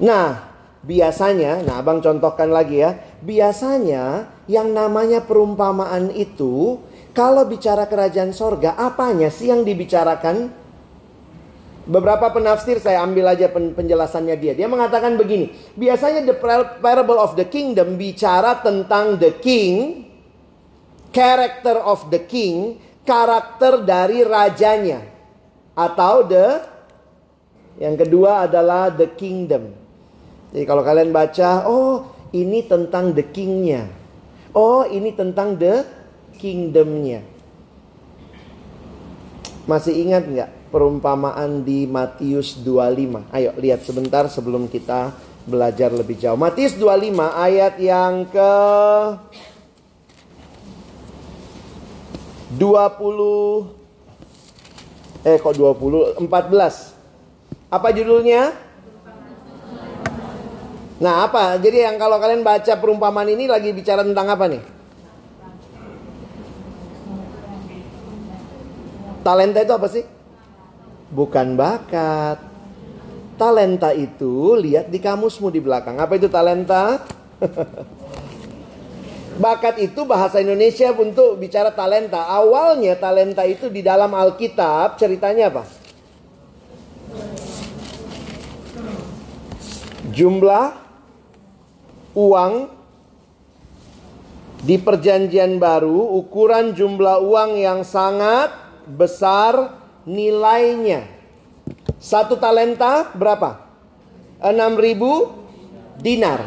[0.01, 0.49] Nah,
[0.84, 2.96] biasanya, nah abang contohkan lagi ya.
[3.20, 6.80] Biasanya yang namanya perumpamaan itu,
[7.12, 10.52] kalau bicara kerajaan sorga, apanya sih yang dibicarakan?
[11.89, 14.54] Beberapa penafsir saya ambil aja penjelasannya dia.
[14.54, 15.50] Dia mengatakan begini.
[15.74, 16.38] Biasanya the
[16.78, 20.06] parable of the kingdom bicara tentang the king,
[21.10, 22.78] character of the king,
[23.10, 25.02] karakter dari rajanya
[25.74, 26.62] atau the
[27.82, 29.79] yang kedua adalah the kingdom.
[30.50, 33.86] Jadi kalau kalian baca, oh ini tentang the kingnya.
[34.54, 35.86] Oh ini tentang the
[36.42, 37.22] kingdomnya.
[39.70, 43.30] Masih ingat nggak perumpamaan di Matius 25?
[43.30, 45.14] Ayo lihat sebentar sebelum kita
[45.46, 46.38] belajar lebih jauh.
[46.38, 48.54] Matius 25 ayat yang ke
[52.58, 53.78] 20
[55.20, 56.16] Eh kok 20?
[56.16, 56.96] 14.
[57.68, 58.56] Apa judulnya?
[61.00, 61.56] Nah apa?
[61.56, 64.64] Jadi yang kalau kalian baca perumpamaan ini lagi bicara tentang apa nih?
[69.24, 70.04] Talenta itu apa sih?
[71.16, 72.44] Bukan bakat.
[73.40, 75.96] Talenta itu lihat di kamusmu di belakang.
[75.96, 77.00] Apa itu talenta?
[79.40, 82.28] Bakat itu bahasa Indonesia untuk bicara talenta.
[82.28, 85.64] Awalnya talenta itu di dalam Alkitab ceritanya apa?
[90.12, 90.88] Jumlah
[92.13, 92.54] uang
[94.60, 98.52] di perjanjian baru, ukuran jumlah uang yang sangat
[98.86, 101.08] besar nilainya.
[102.00, 103.67] Satu talenta berapa?
[104.39, 106.41] 6000 dinar.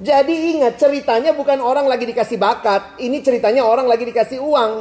[0.00, 2.96] Jadi ingat ceritanya bukan orang lagi dikasih bakat.
[3.00, 4.72] Ini ceritanya orang lagi dikasih uang.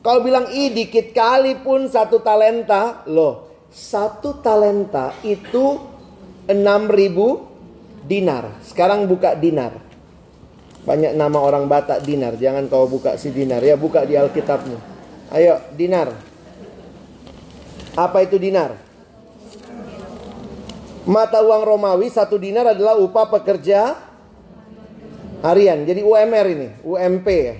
[0.00, 3.04] Kalau bilang ih dikit kali pun satu talenta.
[3.08, 3.44] Loh
[3.74, 5.82] satu talenta itu
[6.46, 7.53] enam ribu
[8.04, 8.60] dinar.
[8.64, 9.80] Sekarang buka dinar.
[10.84, 12.36] Banyak nama orang Batak dinar.
[12.36, 13.74] Jangan kau buka si dinar ya.
[13.74, 14.76] Buka di Alkitabmu.
[15.32, 16.12] Ayo dinar.
[17.96, 18.76] Apa itu dinar?
[21.04, 23.96] Mata uang Romawi satu dinar adalah upah pekerja
[25.44, 25.84] harian.
[25.84, 27.56] Jadi UMR ini, UMP ya.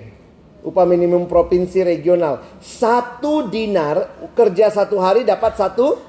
[0.65, 2.41] Upah minimum provinsi regional.
[2.57, 6.01] Satu dinar kerja satu hari dapat satu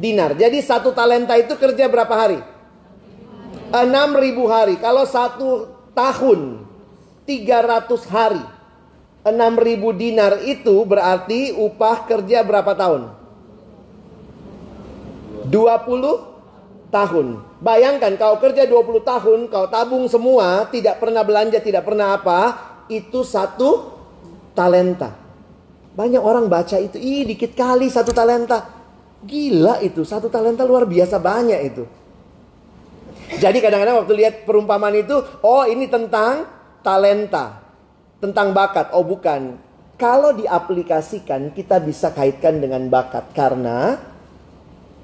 [0.00, 0.32] dinar.
[0.32, 2.40] Jadi satu talenta itu kerja berapa hari?
[3.70, 4.78] Enam ribu hari.
[4.82, 6.66] Kalau satu tahun
[7.26, 8.44] 300 hari.
[9.20, 13.12] enam ribu dinar itu berarti upah kerja berapa tahun?
[15.52, 17.26] 20 tahun.
[17.60, 22.40] Bayangkan kau kerja 20 tahun, kau tabung semua, tidak pernah belanja, tidak pernah apa,
[22.88, 23.92] itu satu
[24.56, 25.12] talenta.
[25.92, 28.72] Banyak orang baca itu, ih dikit kali satu talenta.
[29.20, 31.84] Gila itu, satu talenta luar biasa banyak itu.
[33.38, 36.50] Jadi kadang-kadang waktu lihat perumpamaan itu, oh ini tentang
[36.82, 37.62] talenta,
[38.18, 38.90] tentang bakat.
[38.90, 39.60] Oh bukan.
[40.00, 44.00] Kalau diaplikasikan kita bisa kaitkan dengan bakat karena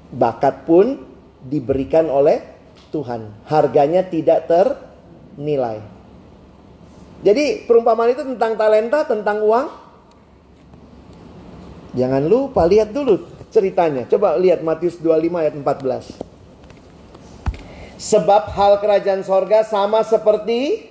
[0.09, 1.05] bakat pun
[1.45, 2.41] diberikan oleh
[2.89, 3.45] Tuhan.
[3.45, 5.79] Harganya tidak ternilai.
[7.21, 9.67] Jadi perumpamaan itu tentang talenta, tentang uang.
[11.97, 14.05] Jangan lupa lihat dulu ceritanya.
[14.05, 16.36] Coba lihat Matius 25 ayat 14.
[17.97, 20.85] Sebab hal kerajaan sorga sama seperti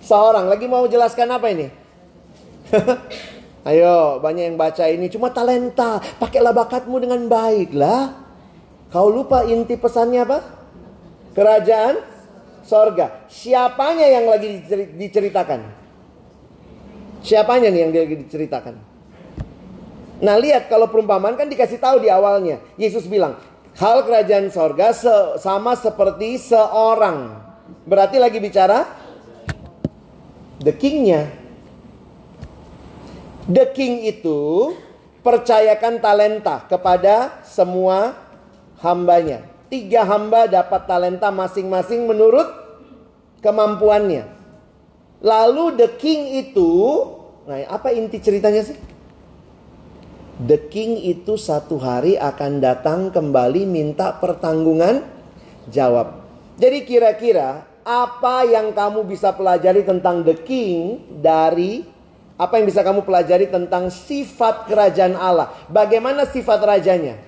[0.00, 0.48] seorang.
[0.48, 1.68] Lagi mau jelaskan apa ini?
[3.68, 5.12] Ayo, banyak yang baca ini.
[5.12, 6.00] Cuma talenta.
[6.16, 8.16] Pakailah bakatmu dengan baik lah.
[8.88, 10.38] Kau lupa inti pesannya apa?
[11.36, 12.00] Kerajaan
[12.64, 13.28] sorga.
[13.28, 14.64] Siapanya yang lagi
[14.96, 15.60] diceritakan?
[17.20, 18.74] Siapanya nih yang lagi diceritakan?
[20.20, 22.64] Nah lihat kalau perumpamaan kan dikasih tahu di awalnya.
[22.80, 23.36] Yesus bilang,
[23.80, 27.40] hal kerajaan sorga se sama seperti seorang.
[27.88, 28.84] Berarti lagi bicara
[30.60, 31.32] the kingnya.
[33.48, 34.70] The king itu
[35.24, 38.14] percayakan talenta kepada semua
[38.84, 39.48] hambanya.
[39.72, 42.46] Tiga hamba dapat talenta masing-masing menurut
[43.40, 44.28] kemampuannya.
[45.24, 46.70] Lalu the king itu,
[47.48, 48.76] nah apa inti ceritanya sih?
[50.40, 55.04] The king itu satu hari akan datang kembali minta pertanggungan
[55.68, 56.24] jawab.
[56.56, 61.84] Jadi kira-kira apa yang kamu bisa pelajari tentang the king dari
[62.40, 65.52] apa yang bisa kamu pelajari tentang sifat kerajaan Allah?
[65.68, 67.20] Bagaimana sifat rajanya?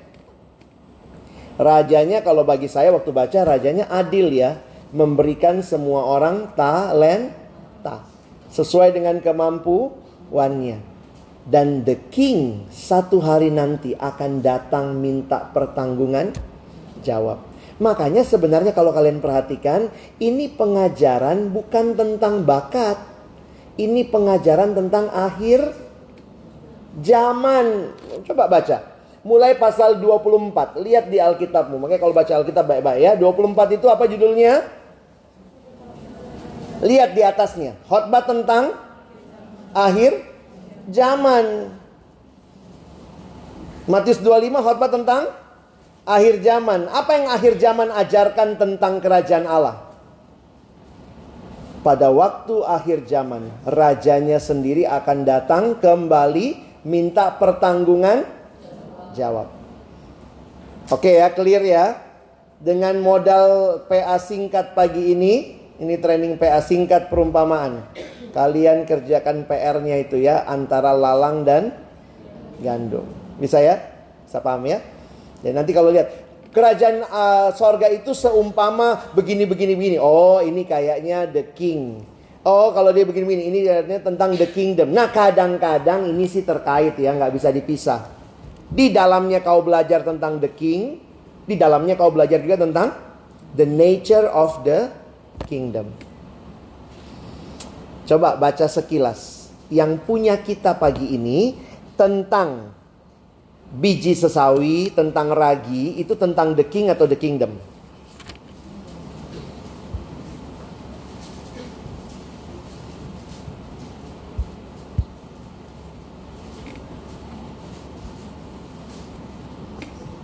[1.60, 4.56] Rajanya kalau bagi saya waktu baca rajanya adil ya,
[4.88, 8.08] memberikan semua orang talenta
[8.48, 10.91] sesuai dengan kemampuannya.
[11.42, 16.30] Dan the king satu hari nanti akan datang minta pertanggungan
[17.02, 17.42] jawab.
[17.82, 19.90] Makanya sebenarnya kalau kalian perhatikan
[20.22, 22.94] ini pengajaran bukan tentang bakat.
[23.74, 25.74] Ini pengajaran tentang akhir
[27.02, 27.90] zaman.
[28.22, 28.94] Coba baca.
[29.26, 30.78] Mulai pasal 24.
[30.78, 31.80] Lihat di Alkitabmu.
[31.82, 33.12] Makanya kalau baca Alkitab baik-baik ya.
[33.18, 34.62] 24 itu apa judulnya?
[36.86, 37.74] Lihat di atasnya.
[37.90, 38.78] Khotbah tentang
[39.74, 40.31] akhir
[40.90, 41.76] zaman.
[43.86, 45.22] Matius 25 khotbah tentang
[46.06, 46.86] akhir zaman.
[46.90, 49.92] Apa yang akhir zaman ajarkan tentang kerajaan Allah?
[51.82, 58.22] Pada waktu akhir zaman, rajanya sendiri akan datang kembali minta pertanggungan
[59.18, 59.50] jawab.
[60.86, 61.98] Oke ya, clear ya.
[62.62, 67.82] Dengan modal PA singkat pagi ini, ini training PA singkat perumpamaan.
[68.32, 71.76] Kalian kerjakan PR-nya itu ya antara lalang dan
[72.64, 73.04] gandum.
[73.36, 73.76] Bisa ya?
[74.24, 74.80] Bisa paham ya?
[75.44, 76.08] Dan nanti kalau lihat
[76.48, 79.96] kerajaan uh, sorga itu seumpama begini begini begini.
[80.00, 82.08] Oh, ini kayaknya the king.
[82.42, 83.60] Oh, kalau dia begini begini, ini
[84.02, 84.90] tentang the kingdom.
[84.90, 88.02] Nah, kadang-kadang ini sih terkait ya, nggak bisa dipisah.
[88.66, 90.98] Di dalamnya kau belajar tentang the king,
[91.46, 92.98] di dalamnya kau belajar juga tentang
[93.54, 94.90] the nature of the
[95.46, 95.94] kingdom.
[98.12, 99.48] Coba baca sekilas.
[99.72, 101.56] Yang punya kita pagi ini
[101.96, 102.76] tentang
[103.72, 107.56] biji sesawi, tentang ragi, itu tentang the king atau the kingdom.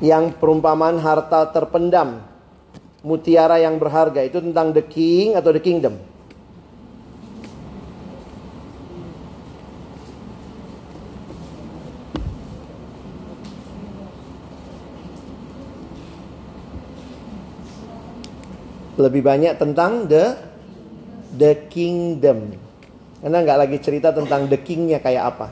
[0.05, 2.21] Yang perumpamaan harta terpendam,
[3.01, 6.18] mutiara yang berharga, itu tentang the king atau the kingdom.
[18.99, 20.35] Lebih banyak tentang the
[21.39, 22.59] the kingdom.
[23.23, 25.49] Karena nggak lagi cerita tentang the kingnya kayak apa.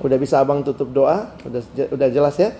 [0.00, 1.32] Udah bisa abang tutup doa?
[1.44, 1.60] Udah
[1.92, 2.56] udah jelas ya?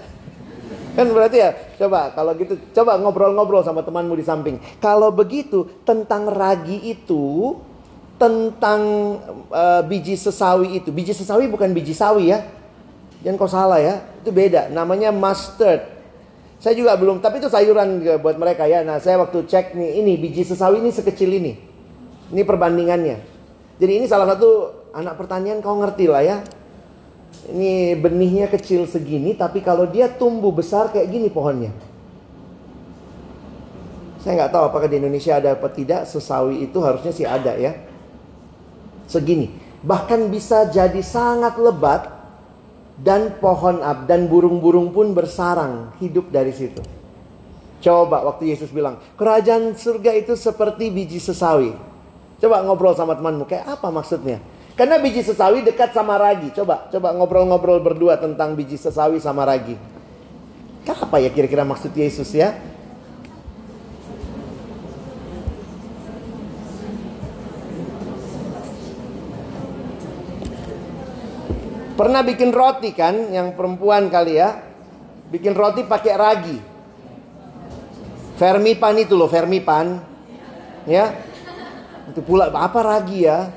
[0.99, 4.59] Kan berarti ya, coba kalau gitu, coba ngobrol-ngobrol sama temanmu di samping.
[4.83, 7.55] Kalau begitu, tentang ragi itu,
[8.19, 8.83] tentang
[9.55, 10.91] uh, biji sesawi itu.
[10.91, 12.43] Biji sesawi bukan biji sawi ya.
[13.23, 14.75] Jangan kau salah ya, itu beda.
[14.75, 15.98] Namanya mustard.
[16.59, 18.83] Saya juga belum, tapi itu sayuran buat mereka ya.
[18.83, 21.55] Nah, saya waktu cek nih, ini biji sesawi ini sekecil ini.
[22.35, 23.17] Ini perbandingannya.
[23.79, 26.37] Jadi ini salah satu anak pertanian kau ngerti lah ya.
[27.47, 31.71] Ini benihnya kecil segini, tapi kalau dia tumbuh besar kayak gini pohonnya.
[34.19, 37.79] Saya nggak tahu apakah di Indonesia ada apa tidak, sesawi itu harusnya sih ada ya.
[39.07, 39.55] Segini.
[39.87, 42.18] Bahkan bisa jadi sangat lebat
[42.99, 46.83] dan pohon ab dan burung-burung pun bersarang hidup dari situ.
[47.79, 51.71] Coba waktu Yesus bilang, kerajaan surga itu seperti biji sesawi.
[52.43, 54.43] Coba ngobrol sama temanmu, kayak apa maksudnya?
[54.75, 56.55] Karena biji sesawi dekat sama ragi.
[56.55, 59.75] Coba, coba ngobrol-ngobrol berdua tentang biji sesawi sama ragi.
[60.87, 62.55] Apa ya kira-kira maksud Yesus ya?
[71.99, 74.55] Pernah bikin roti kan yang perempuan kali ya?
[75.35, 76.59] Bikin roti pakai ragi.
[78.39, 79.99] Vermipan itu loh, vermipan.
[80.87, 81.19] Ya.
[82.07, 83.51] Itu pula apa ragi ya?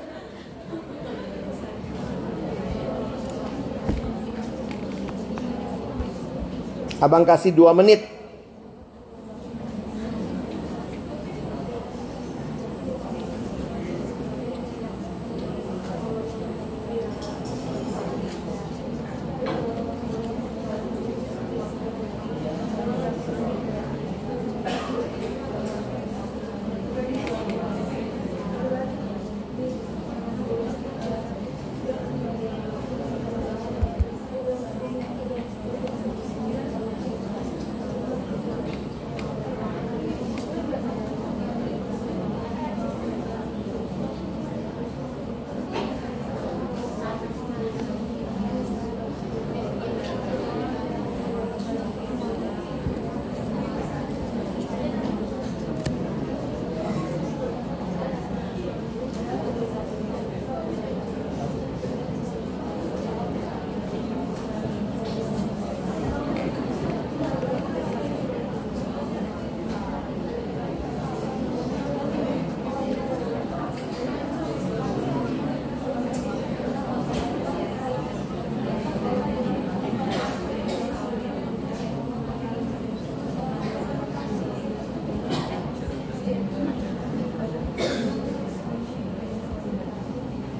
[6.98, 8.11] Abang kasih dua menit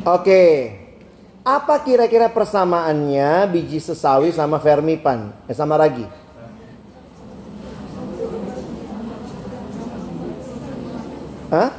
[0.03, 0.74] Oke.
[1.42, 5.30] Apa kira-kira persamaannya biji sesawi sama vermipan?
[5.46, 6.07] Eh, sama ragi?
[11.50, 11.70] Hah?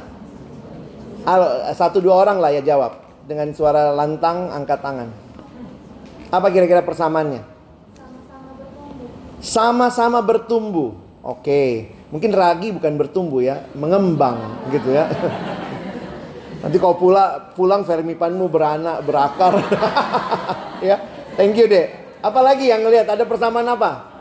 [1.24, 3.00] Halo, satu dua orang lah ya jawab.
[3.24, 5.08] Dengan suara lantang angkat tangan.
[6.28, 7.44] Apa kira-kira persamaannya?
[9.40, 10.96] Sama-sama bertumbuh.
[11.20, 11.92] Oke.
[12.08, 14.40] Mungkin ragi bukan bertumbuh ya, mengembang
[14.72, 15.08] gitu ya.
[16.64, 19.52] Nanti kau pula pulang vermipanmu beranak, berakar.
[20.88, 20.96] ya.
[21.36, 22.16] Thank you, Dek.
[22.24, 24.16] Apalagi yang ngelihat ada persamaan apa?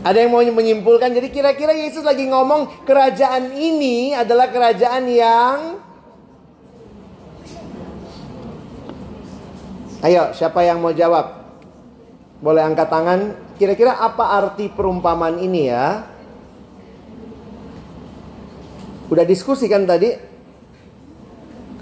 [0.00, 1.12] Ada yang mau menyimpulkan?
[1.12, 5.58] Jadi kira-kira Yesus lagi ngomong kerajaan ini adalah kerajaan yang
[10.00, 11.44] Ayo, siapa yang mau jawab?
[12.40, 13.36] Boleh angkat tangan.
[13.60, 16.09] Kira-kira apa arti perumpamaan ini ya?
[19.10, 20.14] Udah diskusi kan tadi?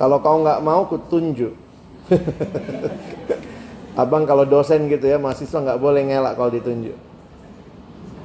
[0.00, 1.52] Kalau kau nggak mau, kutunjuk.
[4.00, 6.96] Abang kalau dosen gitu ya, mahasiswa nggak boleh ngelak kalau ditunjuk.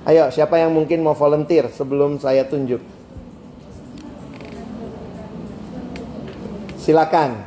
[0.08, 2.80] Ayo, siapa yang mungkin mau volunteer sebelum saya tunjuk?
[6.80, 7.40] Silakan.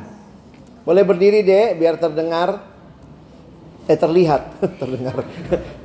[0.81, 2.61] Boleh berdiri deh biar terdengar.
[3.87, 5.23] Eh terlihat, terdengar.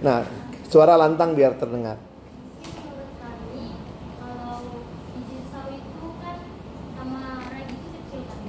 [0.03, 0.27] Nah,
[0.69, 2.12] suara lantang biar terdengar.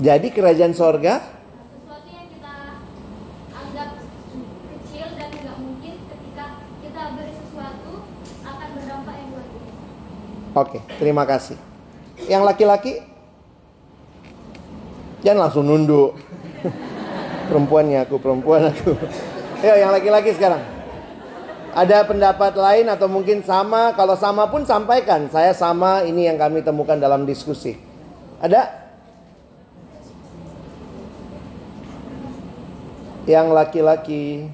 [0.00, 1.20] Jadi kerajaan sorga
[10.50, 11.54] Oke, terima kasih.
[12.26, 12.98] Yang laki-laki
[15.22, 16.18] jangan langsung nunduk.
[17.48, 18.94] Perempuannya aku, perempuan aku.
[19.62, 20.62] Ayo yang laki-laki sekarang.
[21.70, 23.94] Ada pendapat lain atau mungkin sama?
[23.94, 25.30] Kalau sama pun sampaikan.
[25.30, 27.78] Saya sama, ini yang kami temukan dalam diskusi.
[28.42, 28.79] Ada?
[33.28, 34.48] Yang laki-laki.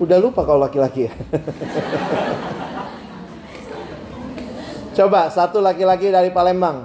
[0.00, 1.12] Udah lupa kalau laki-laki ya.
[5.00, 6.84] Coba satu laki-laki dari Palembang.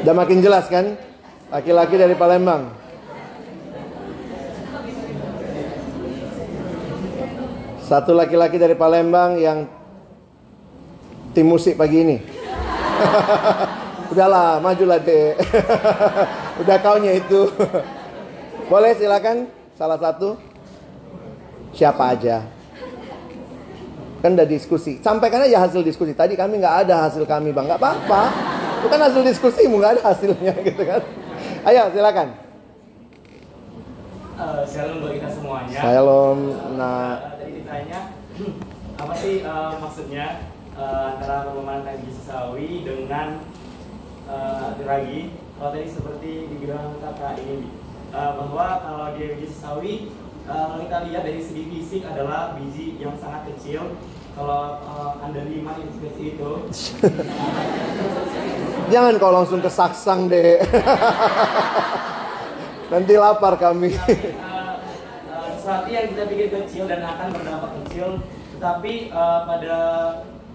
[0.00, 0.96] Udah makin jelas kan?
[1.52, 2.80] Laki-laki dari Palembang.
[7.90, 9.66] Satu laki-laki dari Palembang yang
[11.34, 12.16] tim musik pagi ini.
[14.10, 15.38] Udahlah, majulah deh.
[16.60, 17.46] Udah kaunya itu.
[18.70, 19.46] Boleh silakan.
[19.78, 20.34] Salah satu
[21.70, 22.44] siapa aja.
[24.20, 25.00] Kan udah diskusi.
[25.00, 26.12] Sampaikan aja hasil diskusi.
[26.12, 27.64] Tadi kami nggak ada hasil kami bang.
[27.64, 28.22] Nggak apa-apa.
[28.80, 31.00] Itu kan hasil diskusi, nggak ada hasilnya gitu kan.
[31.64, 32.28] Ayo silakan.
[34.36, 35.76] Uh, shalom buat kita semuanya.
[35.80, 36.38] Shalom.
[36.76, 38.00] Nah, uh, tadi ditanya
[39.00, 40.44] apa sih uh, maksudnya
[40.76, 43.40] uh, antara perumahan tadi Sawi dengan
[44.30, 45.34] uh, ragi?
[45.58, 47.68] Kalau tadi seperti dibilang kakak ini
[48.14, 49.94] uh, bahwa kalau dia biji sawi
[50.46, 53.94] uh, kalau kita lihat dari segi fisik adalah biji yang sangat kecil
[54.34, 56.50] kalau uh, anda lima seperti itu
[58.92, 60.58] jangan kau langsung ke saksang deh
[62.92, 64.02] nanti lapar kami uh,
[65.30, 68.18] uh, sesuatu yang kita pikir kecil dan akan berdampak kecil
[68.58, 69.76] tetapi uh, pada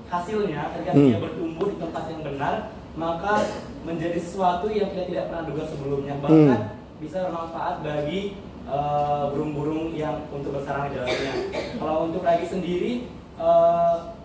[0.05, 1.07] hasilnya ketika hmm.
[1.09, 2.53] dia bertumbuh di tempat yang benar
[2.95, 3.43] maka
[3.83, 9.91] menjadi sesuatu yang kita tidak pernah duga sebelumnya bahkan hmm bisa bermanfaat bagi uh, burung-burung
[9.95, 11.33] yang untuk bersarang di dalamnya.
[11.75, 12.91] Kalau untuk ragi sendiri,
[13.35, 14.15] uh,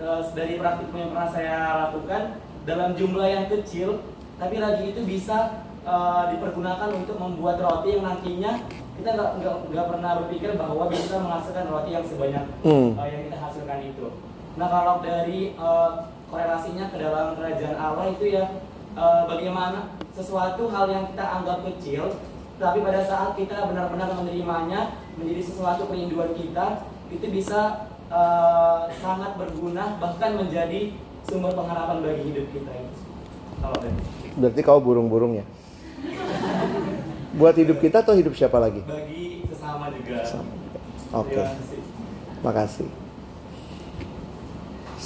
[0.00, 1.56] uh, dari praktik yang pernah saya
[1.88, 4.00] lakukan dalam jumlah yang kecil,
[4.40, 8.64] tapi ragi itu bisa uh, dipergunakan untuk membuat roti yang nantinya
[8.96, 9.30] kita nggak
[9.76, 12.96] nggak pernah berpikir bahwa bisa menghasilkan roti yang sebanyak hmm.
[12.96, 14.08] uh, yang kita hasilkan itu.
[14.56, 18.44] Nah kalau dari uh, korelasinya ke dalam kerajaan Allah itu ya
[18.98, 22.18] uh, bagaimana sesuatu hal yang kita anggap kecil
[22.56, 30.00] tapi pada saat kita benar-benar menerimanya menjadi sesuatu kerinduan kita itu bisa uh, sangat berguna
[30.00, 30.96] bahkan menjadi
[31.26, 32.96] sumber pengharapan bagi hidup kita itu.
[33.60, 33.76] Kalau
[34.36, 35.44] Berarti kau burung-burungnya.
[37.36, 38.80] Buat hidup kita atau hidup siapa lagi?
[38.84, 40.24] Bagi sesama juga.
[41.12, 41.36] Oke.
[41.36, 41.46] Okay.
[42.40, 43.05] Makasih.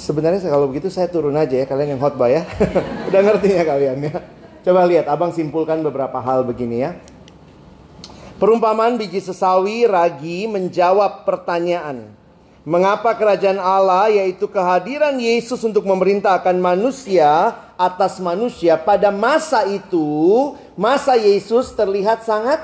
[0.01, 2.41] Sebenarnya kalau begitu saya turun aja ya kalian yang khotbah ya.
[3.13, 4.17] Udah ngerti ya kalian ya.
[4.65, 6.97] Coba lihat, abang simpulkan beberapa hal begini ya.
[8.41, 12.09] Perumpamaan biji sesawi ragi menjawab pertanyaan.
[12.65, 20.09] Mengapa kerajaan Allah yaitu kehadiran Yesus untuk memerintahkan manusia atas manusia pada masa itu,
[20.73, 22.61] masa Yesus terlihat sangat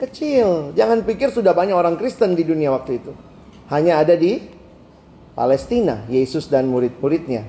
[0.00, 0.72] kecil.
[0.76, 3.12] Jangan pikir sudah banyak orang Kristen di dunia waktu itu.
[3.68, 4.53] Hanya ada di
[5.34, 7.42] Palestina, Yesus dan murid-muridnya.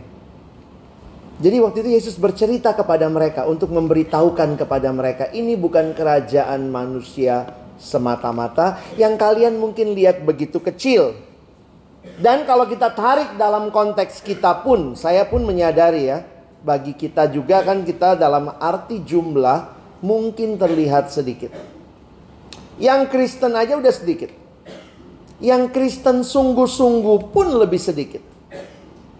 [1.38, 7.46] Jadi waktu itu Yesus bercerita kepada mereka untuk memberitahukan kepada mereka ini bukan kerajaan manusia
[7.78, 11.14] semata-mata yang kalian mungkin lihat begitu kecil.
[12.18, 16.24] Dan kalau kita tarik dalam konteks kita pun, saya pun menyadari ya,
[16.64, 21.52] bagi kita juga kan kita dalam arti jumlah mungkin terlihat sedikit.
[22.80, 24.45] Yang Kristen aja udah sedikit
[25.44, 28.24] yang Kristen sungguh-sungguh pun lebih sedikit.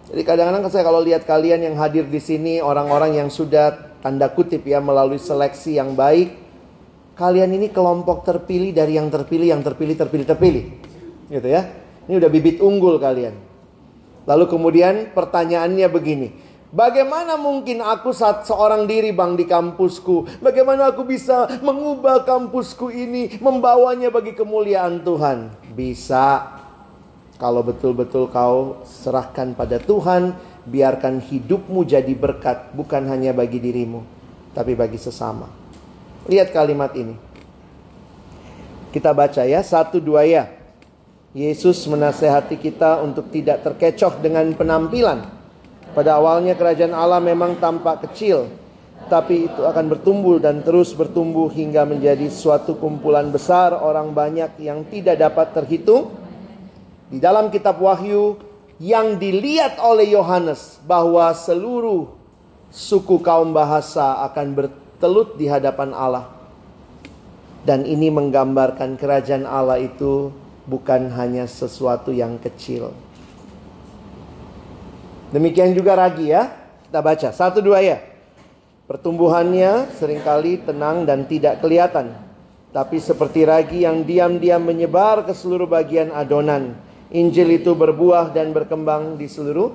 [0.06, 4.62] Jadi kadang-kadang saya kalau lihat kalian yang hadir di sini orang-orang yang sudah tanda kutip
[4.62, 6.32] ya melalui seleksi yang baik,
[7.18, 10.64] kalian ini kelompok terpilih dari yang terpilih, yang terpilih, terpilih, terpilih.
[11.26, 11.68] Gitu ya.
[12.06, 13.34] Ini udah bibit unggul kalian.
[14.30, 16.28] Lalu kemudian pertanyaannya begini,
[16.76, 20.42] Bagaimana mungkin aku saat seorang diri bang di kampusku?
[20.42, 25.65] Bagaimana aku bisa mengubah kampusku ini, membawanya bagi kemuliaan Tuhan?
[25.76, 26.56] Bisa.
[27.36, 30.32] Kalau betul-betul kau serahkan pada Tuhan,
[30.64, 34.00] biarkan hidupmu jadi berkat, bukan hanya bagi dirimu,
[34.56, 35.44] tapi bagi sesama.
[36.32, 37.12] Lihat kalimat ini.
[38.88, 40.48] Kita baca ya, satu dua ya.
[41.36, 45.28] Yesus menasehati kita untuk tidak terkecoh dengan penampilan
[45.92, 48.48] pada awalnya kerajaan Allah memang tampak kecil,
[49.06, 54.82] tapi itu akan bertumbuh dan terus bertumbuh hingga menjadi suatu kumpulan besar orang banyak yang
[54.88, 56.10] tidak dapat terhitung.
[57.06, 58.34] Di dalam kitab Wahyu
[58.82, 62.10] yang dilihat oleh Yohanes bahwa seluruh
[62.74, 66.26] suku kaum bahasa akan bertelut di hadapan Allah.
[67.62, 70.34] Dan ini menggambarkan kerajaan Allah itu
[70.66, 72.94] bukan hanya sesuatu yang kecil
[75.34, 76.48] Demikian juga ragi ya.
[76.86, 77.98] Kita baca satu dua ya.
[78.86, 82.14] Pertumbuhannya sering kali tenang dan tidak kelihatan.
[82.70, 86.78] Tapi seperti ragi yang diam-diam menyebar ke seluruh bagian adonan.
[87.10, 89.74] Injil itu berbuah dan berkembang di seluruh.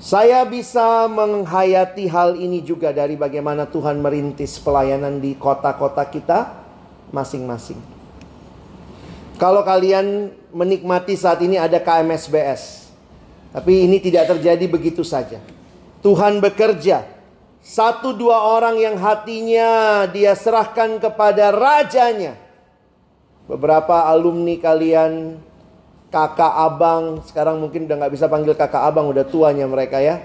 [0.00, 6.56] Saya bisa menghayati hal ini juga dari bagaimana Tuhan merintis pelayanan di kota-kota kita
[7.08, 7.80] masing-masing.
[9.36, 12.86] Kalau kalian menikmati saat ini ada KMSBS,
[13.50, 15.42] tapi ini tidak terjadi begitu saja.
[16.00, 17.06] Tuhan bekerja.
[17.64, 22.36] Satu dua orang yang hatinya dia serahkan kepada rajanya.
[23.48, 25.40] Beberapa alumni kalian,
[26.12, 30.20] kakak abang, sekarang mungkin udah nggak bisa panggil kakak abang, udah tuanya mereka ya.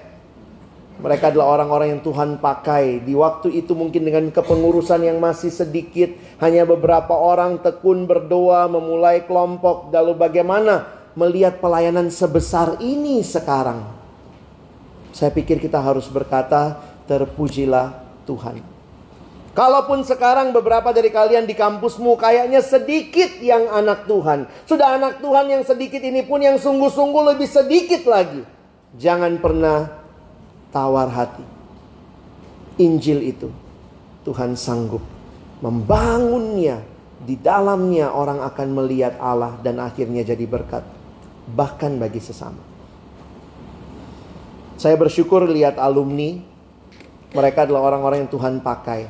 [1.00, 3.08] Mereka adalah orang-orang yang Tuhan pakai.
[3.08, 6.12] Di waktu itu mungkin dengan kepengurusan yang masih sedikit.
[6.44, 9.96] Hanya beberapa orang tekun berdoa, memulai kelompok.
[9.96, 13.80] Lalu bagaimana melihat pelayanan sebesar ini sekarang.
[15.16, 18.62] Saya pikir kita harus berkata, terpujilah Tuhan.
[19.58, 24.46] Kalaupun sekarang beberapa dari kalian di kampusmu kayaknya sedikit yang anak Tuhan.
[24.70, 28.46] Sudah anak Tuhan yang sedikit ini pun yang sungguh-sungguh lebih sedikit lagi.
[28.96, 29.90] Jangan pernah
[30.70, 31.44] tawar hati.
[32.80, 33.50] Injil itu
[34.24, 35.02] Tuhan sanggup
[35.66, 36.86] membangunnya.
[37.20, 40.88] Di dalamnya orang akan melihat Allah dan akhirnya jadi berkat
[41.52, 42.64] bahkan bagi sesama.
[44.80, 46.40] Saya bersyukur lihat alumni,
[47.34, 49.10] mereka adalah orang-orang yang Tuhan pakai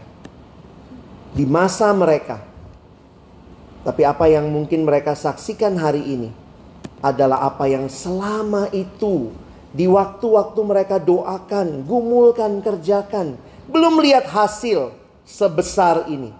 [1.36, 2.43] di masa mereka.
[3.80, 6.30] Tapi apa yang mungkin mereka saksikan hari ini
[6.99, 9.32] adalah apa yang selama itu
[9.72, 13.39] di waktu-waktu mereka doakan, gumulkan, kerjakan,
[13.72, 14.91] belum lihat hasil
[15.24, 16.36] sebesar ini.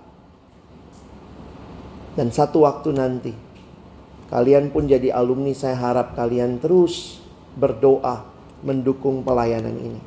[2.20, 3.34] Dan satu waktu nanti
[4.30, 7.18] Kalian pun jadi alumni, saya harap kalian terus
[7.58, 8.30] berdoa
[8.62, 10.02] mendukung pelayanan ini.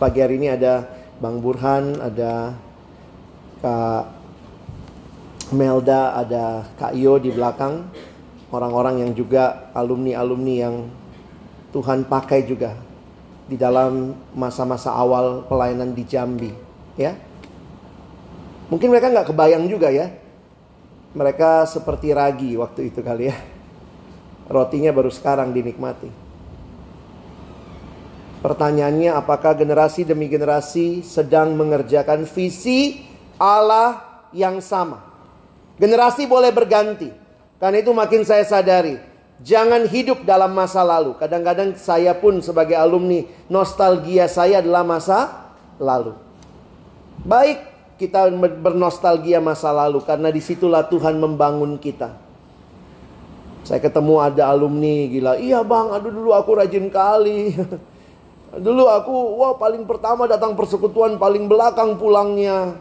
[0.00, 0.88] Pagi hari ini ada
[1.20, 2.56] Bang Burhan, ada
[3.60, 4.08] Kak
[5.52, 7.84] Melda, ada Kak Yo di belakang.
[8.48, 10.88] Orang-orang yang juga alumni-alumni yang
[11.76, 12.80] Tuhan pakai juga
[13.44, 16.48] di dalam masa-masa awal pelayanan di Jambi,
[16.96, 17.12] ya.
[18.72, 20.16] Mungkin mereka nggak kebayang juga ya,
[21.12, 23.36] mereka seperti ragi waktu itu kali ya.
[24.48, 26.29] Rotinya baru sekarang dinikmati.
[28.40, 33.04] Pertanyaannya apakah generasi demi generasi sedang mengerjakan visi
[33.36, 34.00] Allah
[34.32, 35.04] yang sama?
[35.76, 37.12] Generasi boleh berganti.
[37.60, 38.96] Karena itu makin saya sadari,
[39.44, 41.12] jangan hidup dalam masa lalu.
[41.20, 46.16] Kadang-kadang saya pun sebagai alumni, nostalgia saya adalah masa lalu.
[47.20, 47.60] Baik
[48.00, 52.16] kita bernostalgia masa lalu karena di situlah Tuhan membangun kita.
[53.68, 57.52] Saya ketemu ada alumni gila, iya bang, aduh dulu aku rajin kali.
[58.58, 62.74] dulu aku, wah paling pertama datang persekutuan, paling belakang pulangnya.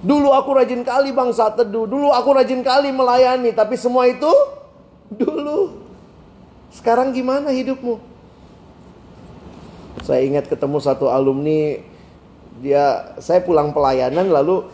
[0.00, 4.30] Dulu aku rajin kali bang saat teduh, dulu aku rajin kali melayani, tapi semua itu
[5.12, 5.76] dulu.
[6.70, 7.98] Sekarang gimana hidupmu?
[10.06, 11.82] Saya ingat ketemu satu alumni
[12.60, 14.68] dia saya pulang pelayanan lalu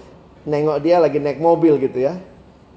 [0.46, 2.14] nengok dia lagi naik mobil gitu ya.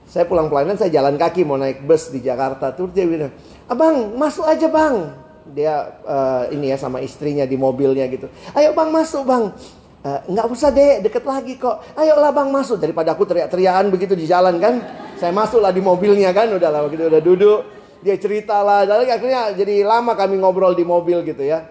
[0.09, 2.73] Saya pulang pelayanan saya jalan kaki mau naik bus di Jakarta.
[2.73, 3.30] Terus dia bilang,
[3.69, 5.13] "Abang, masuk aja, Bang."
[5.51, 8.29] Dia uh, ini ya sama istrinya di mobilnya gitu.
[8.53, 9.53] "Ayo, Bang, masuk, Bang."
[9.99, 11.83] Uh, nggak usah deh, deket lagi kok.
[11.99, 14.79] Ayolah bang masuk daripada aku teriak-teriakan begitu di jalan kan.
[15.19, 17.59] Saya masuklah di mobilnya kan, udah lah begitu udah duduk.
[17.99, 21.67] Dia cerita lah, akhirnya jadi lama kami ngobrol di mobil gitu ya.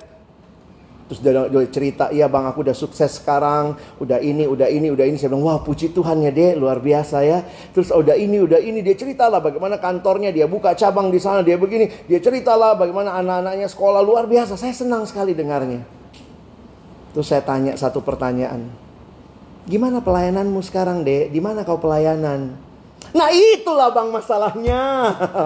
[1.08, 5.08] Terus dia, dia cerita, iya bang aku udah sukses sekarang, udah ini, udah ini, udah
[5.08, 5.16] ini.
[5.16, 7.48] Saya bilang, wah puji Tuhan ya deh, luar biasa ya.
[7.72, 8.84] Terus udah ini, udah ini.
[8.84, 11.88] Dia ceritalah bagaimana kantornya, dia buka cabang di sana, dia begini.
[12.04, 14.60] Dia ceritalah bagaimana anak-anaknya sekolah luar biasa.
[14.60, 15.80] Saya senang sekali dengarnya.
[17.16, 18.68] Terus saya tanya satu pertanyaan.
[19.64, 21.32] Gimana pelayananmu sekarang deh?
[21.32, 22.52] Di mana kau pelayanan?
[23.16, 24.82] Nah itulah bang masalahnya.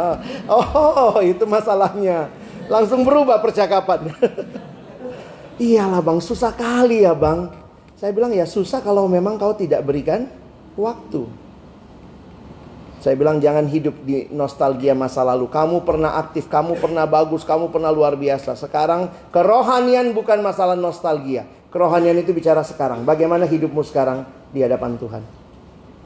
[0.51, 2.35] Oh itu masalahnya.
[2.67, 4.11] Langsung berubah percakapan.
[5.63, 7.47] Iyalah bang, susah kali ya bang.
[7.95, 10.27] Saya bilang ya susah kalau memang kau tidak berikan
[10.75, 11.23] waktu.
[12.99, 15.47] Saya bilang jangan hidup di nostalgia masa lalu.
[15.47, 18.59] Kamu pernah aktif, kamu pernah bagus, kamu pernah luar biasa.
[18.59, 21.47] Sekarang kerohanian bukan masalah nostalgia.
[21.71, 23.07] Kerohanian itu bicara sekarang.
[23.07, 25.23] Bagaimana hidupmu sekarang di hadapan Tuhan.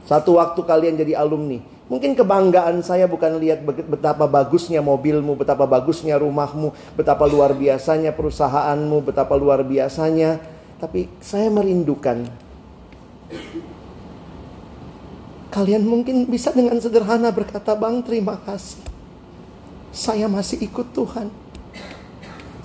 [0.05, 1.57] Satu waktu kalian jadi alumni.
[1.87, 9.07] Mungkin kebanggaan saya bukan lihat betapa bagusnya mobilmu, betapa bagusnya rumahmu, betapa luar biasanya perusahaanmu,
[9.07, 10.35] betapa luar biasanya.
[10.83, 12.27] Tapi saya merindukan.
[15.47, 18.83] Kalian mungkin bisa dengan sederhana berkata, Bang terima kasih.
[19.95, 21.31] Saya masih ikut Tuhan.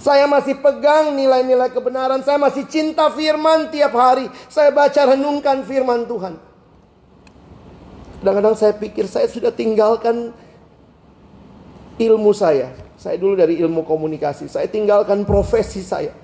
[0.03, 2.27] Saya masih pegang nilai-nilai kebenaran.
[2.27, 4.27] Saya masih cinta firman tiap hari.
[4.51, 6.51] Saya baca renungkan firman Tuhan.
[8.23, 10.31] Kadang-kadang saya pikir saya sudah tinggalkan
[11.99, 12.70] ilmu saya.
[12.95, 14.47] Saya dulu dari ilmu komunikasi.
[14.47, 16.14] Saya tinggalkan profesi saya.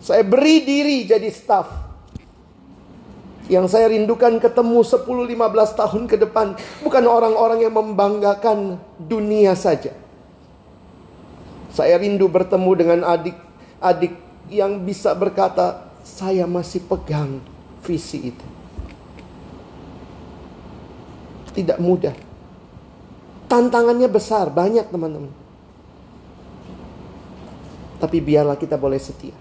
[0.00, 1.68] Saya beri diri jadi staff.
[3.52, 6.56] Yang saya rindukan ketemu 10-15 tahun ke depan.
[6.80, 9.92] Bukan orang-orang yang membanggakan dunia saja.
[11.68, 14.16] Saya rindu bertemu dengan adik-adik
[14.48, 17.44] yang bisa berkata, saya masih pegang
[17.84, 18.46] visi itu
[21.56, 22.12] tidak mudah.
[23.48, 25.32] Tantangannya besar, banyak teman-teman.
[27.96, 29.32] Tapi biarlah kita boleh setia.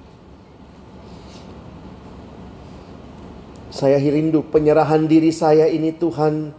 [3.76, 6.56] Saya rindu penyerahan diri saya ini Tuhan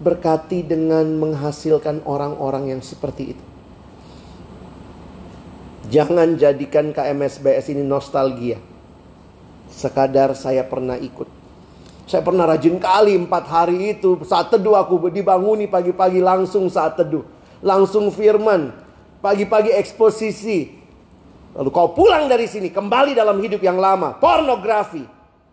[0.00, 3.44] berkati dengan menghasilkan orang-orang yang seperti itu.
[5.92, 8.56] Jangan jadikan KMSBS ini nostalgia.
[9.68, 11.35] Sekadar saya pernah ikut.
[12.06, 17.26] Saya pernah rajin kali empat hari itu saat teduh aku dibanguni pagi-pagi langsung saat teduh.
[17.58, 18.70] Langsung firman.
[19.18, 20.70] Pagi-pagi eksposisi.
[21.58, 24.14] Lalu kau pulang dari sini kembali dalam hidup yang lama.
[24.22, 25.02] Pornografi.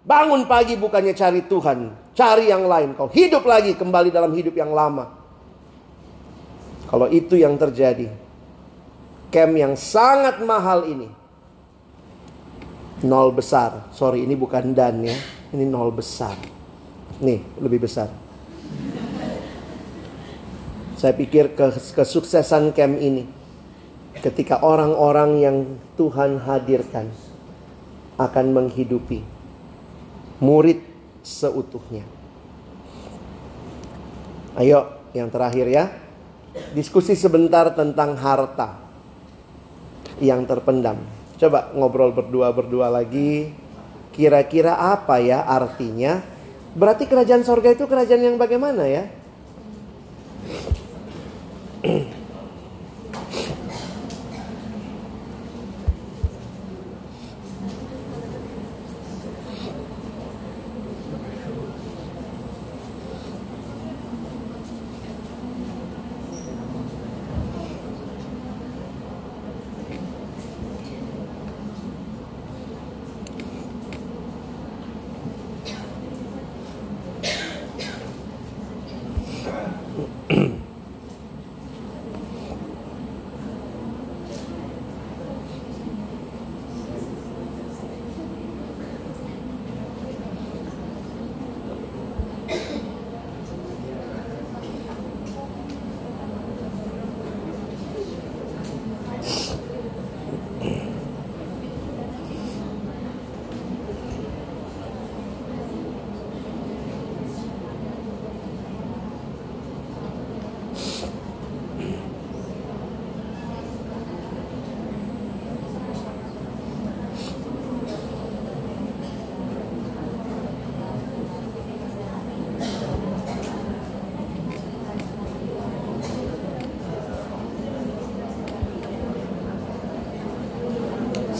[0.05, 1.89] Bangun pagi bukannya cari Tuhan.
[2.13, 2.93] Cari yang lain.
[2.93, 5.09] Kau hidup lagi kembali dalam hidup yang lama.
[6.85, 8.13] Kalau itu yang terjadi.
[9.33, 11.09] Camp yang sangat mahal ini.
[13.01, 13.89] Nol besar.
[13.89, 15.17] Sorry ini bukan dan ya
[15.53, 16.35] ini nol besar.
[17.21, 18.09] Nih, lebih besar.
[20.97, 21.53] Saya pikir
[21.93, 23.27] kesuksesan camp ini
[24.23, 25.57] ketika orang-orang yang
[25.99, 27.11] Tuhan hadirkan
[28.15, 29.19] akan menghidupi
[30.39, 30.79] murid
[31.21, 32.07] seutuhnya.
[34.53, 35.85] Ayo, yang terakhir ya.
[36.77, 38.77] Diskusi sebentar tentang harta
[40.21, 41.01] yang terpendam.
[41.41, 43.62] Coba ngobrol berdua-berdua lagi.
[44.13, 46.21] Kira-kira apa ya artinya?
[46.77, 49.09] Berarti kerajaan sorga itu kerajaan yang bagaimana ya?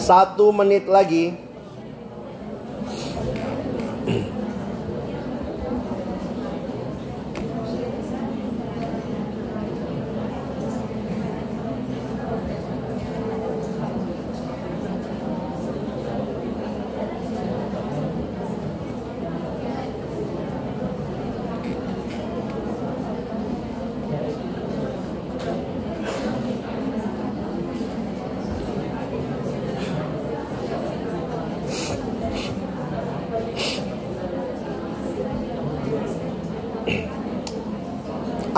[0.04, 1.32] Satu menit lagi.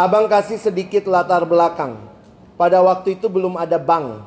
[0.06, 1.98] Abang kasih sedikit latar belakang.
[2.62, 4.22] Pada waktu itu belum ada bank.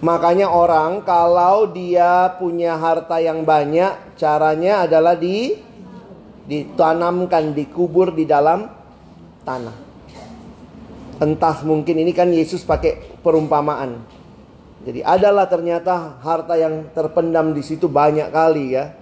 [0.00, 5.52] Makanya orang kalau dia punya harta yang banyak, caranya adalah di
[6.48, 8.72] ditanamkan, dikubur di dalam
[9.44, 9.76] tanah.
[11.20, 14.00] Entah mungkin ini kan Yesus pakai perumpamaan.
[14.80, 18.96] Jadi adalah ternyata harta yang terpendam di situ banyak kali ya.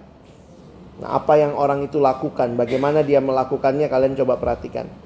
[1.06, 5.05] Nah, apa yang orang itu lakukan, bagaimana dia melakukannya kalian coba perhatikan.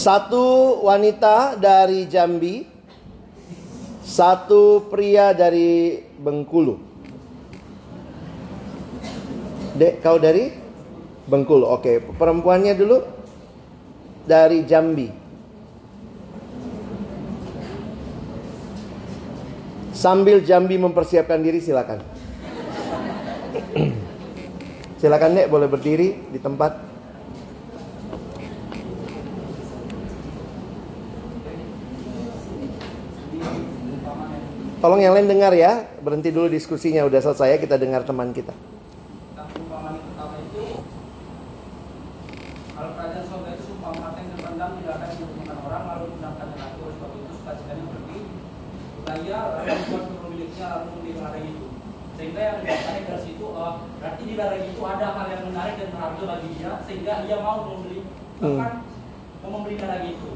[0.00, 2.64] Satu wanita dari Jambi,
[4.00, 6.80] satu pria dari Bengkulu.
[9.76, 10.56] Dek, kau dari
[11.28, 11.68] Bengkulu.
[11.68, 12.96] Oke, perempuannya dulu
[14.24, 15.12] dari Jambi.
[19.92, 22.00] Sambil Jambi mempersiapkan diri silakan.
[25.04, 26.89] silakan Dek, boleh berdiri di tempat.
[34.80, 37.04] Tolong yang lain dengar ya, berhenti dulu diskusinya.
[37.04, 38.56] Udah selesai kita dengar teman kita.
[52.20, 55.88] sehingga yang ditarik dari situ uh, berarti di ladang itu ada hal yang menarik dan
[55.88, 58.04] berharga bagi dia sehingga dia mau membeli
[58.36, 59.40] bahkan hmm.
[59.40, 60.30] mau membeli ladang itu.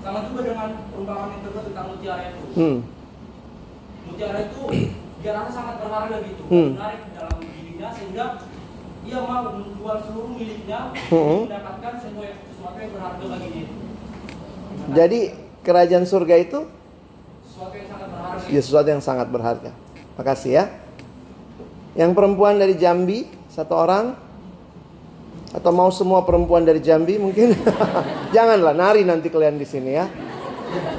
[0.00, 2.44] Sama juga dengan perumpamaan yang kedua tentang mutiara itu.
[2.56, 3.01] Hmm
[4.06, 4.62] mutiara itu
[5.22, 6.42] dia rasa sangat berharga gitu.
[6.50, 6.70] Hmm.
[6.74, 8.24] menarik dalam dirinya sehingga
[9.02, 11.38] ia mau menjual seluruh miliknya hmm.
[11.46, 13.68] mendapatkan sesuatu yang berharga bagi dia.
[14.90, 15.20] Jadi
[15.62, 16.60] kerajaan surga itu?
[17.46, 18.46] Sesuatu yang sangat berharga.
[18.50, 19.70] Ya sesuatu yang sangat berharga.
[20.18, 20.64] Makasih ya.
[21.94, 24.18] Yang perempuan dari Jambi satu orang?
[25.52, 27.52] Atau mau semua perempuan dari Jambi mungkin?
[28.34, 30.08] Janganlah nari nanti kalian di sini ya.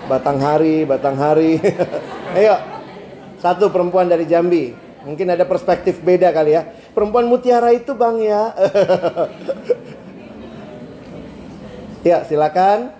[0.06, 1.58] Batang hari batang hari.
[2.38, 2.56] Ayo
[3.44, 4.72] satu perempuan dari Jambi.
[5.04, 6.64] Mungkin ada perspektif beda kali ya.
[6.96, 8.56] Perempuan mutiara itu bang ya.
[12.08, 12.96] ya silakan.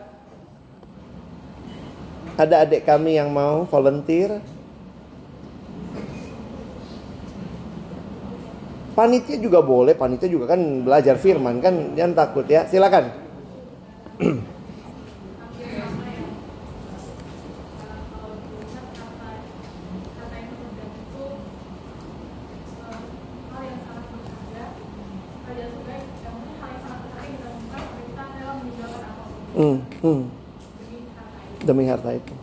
[2.36, 4.44] Ada adik kami yang mau volunteer.
[8.94, 12.68] Panitia juga boleh, panitia juga kan belajar firman kan, jangan takut ya.
[12.68, 13.10] Silakan.
[29.54, 30.22] Hmm, hmm.
[31.62, 32.34] Demi harta itu.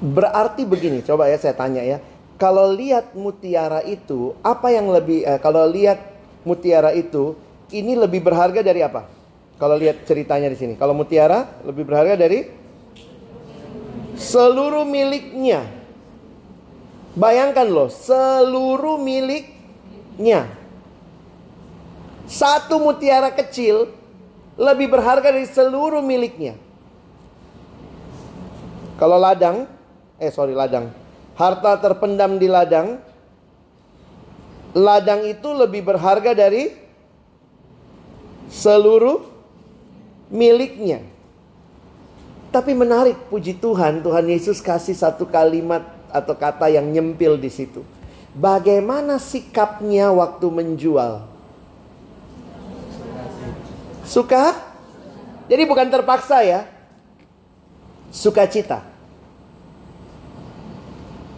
[0.00, 2.00] Berarti begini, coba ya saya tanya ya.
[2.40, 6.00] Kalau lihat mutiara itu, apa yang lebih eh, kalau lihat
[6.40, 7.36] mutiara itu,
[7.68, 9.04] ini lebih berharga dari apa?
[9.60, 10.74] Kalau lihat ceritanya di sini.
[10.80, 12.59] Kalau mutiara lebih berharga dari
[14.20, 15.64] seluruh miliknya.
[17.16, 20.46] Bayangkan loh, seluruh miliknya.
[22.30, 23.90] Satu mutiara kecil
[24.54, 26.54] lebih berharga dari seluruh miliknya.
[29.00, 29.64] Kalau ladang,
[30.20, 30.92] eh sorry ladang,
[31.34, 33.00] harta terpendam di ladang,
[34.76, 36.70] ladang itu lebih berharga dari
[38.52, 39.24] seluruh
[40.30, 41.02] miliknya.
[42.50, 47.86] Tapi menarik puji Tuhan, Tuhan Yesus kasih satu kalimat atau kata yang nyempil di situ.
[48.34, 51.22] Bagaimana sikapnya waktu menjual?
[54.02, 54.58] Suka?
[55.46, 56.66] Jadi bukan terpaksa ya.
[58.10, 58.82] Sukacita.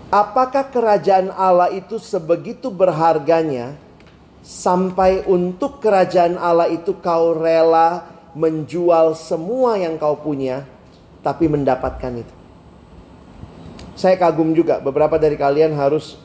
[0.08, 3.76] Apakah kerajaan Allah itu sebegitu berharganya
[4.40, 10.68] sampai untuk kerajaan Allah itu kau rela menjual semua yang kau punya
[11.22, 12.34] tapi mendapatkan itu?
[13.96, 16.18] Saya kagum juga beberapa dari kalian harus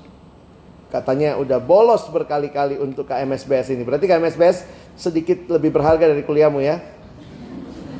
[0.87, 3.83] katanya udah bolos berkali-kali untuk KMSBS ini.
[3.83, 6.79] Berarti KMSBS sedikit lebih berharga dari kuliahmu ya.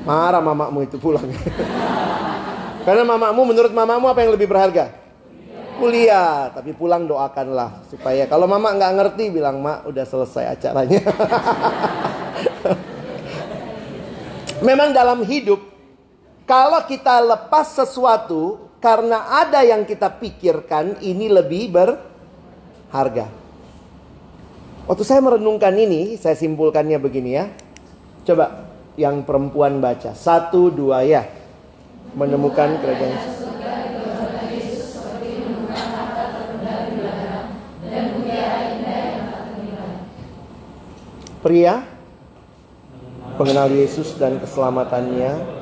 [0.08, 1.28] Marah mamamu itu pulang.
[2.88, 4.95] Karena mamamu menurut mamamu apa yang lebih berharga?
[5.78, 11.04] Kuliah, tapi pulang doakanlah supaya kalau mama nggak ngerti bilang mak udah selesai acaranya.
[14.68, 15.76] Memang dalam hidup
[16.48, 23.28] kalau kita lepas sesuatu karena ada yang kita pikirkan ini lebih berharga.
[24.88, 27.52] Waktu saya merenungkan ini, saya simpulkannya begini ya.
[28.24, 28.64] Coba
[28.95, 30.16] yang perempuan baca.
[30.16, 31.28] Satu, dua ya.
[32.16, 33.36] Menemukan kerajaan
[41.38, 41.86] Pria
[43.38, 45.57] mengenal Yesus dan keselamatannya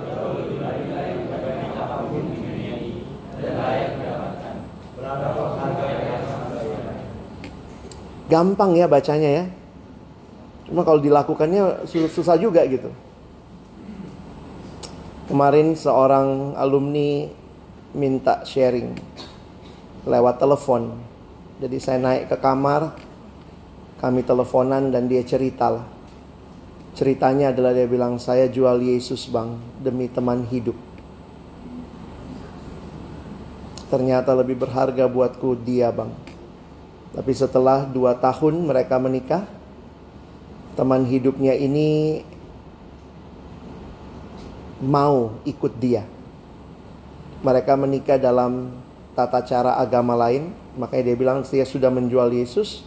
[8.26, 9.45] Gampang ya bacanya ya.
[10.65, 12.89] Cuma kalau dilakukannya susah juga gitu.
[15.30, 17.30] Kemarin seorang alumni
[17.93, 18.93] minta sharing
[20.05, 20.93] lewat telepon.
[21.61, 22.93] Jadi saya naik ke kamar,
[24.01, 25.86] kami teleponan dan dia cerita lah.
[26.95, 30.76] Ceritanya adalah dia bilang, saya jual Yesus bang demi teman hidup.
[33.91, 36.24] Ternyata lebih berharga buatku dia bang.
[37.16, 39.47] Tapi setelah dua tahun mereka menikah,
[40.76, 42.20] teman hidupnya ini
[44.84, 46.03] mau ikut dia.
[47.39, 48.76] Mereka menikah dalam
[49.16, 52.84] tata cara agama lain, makanya dia bilang dia sudah menjual Yesus.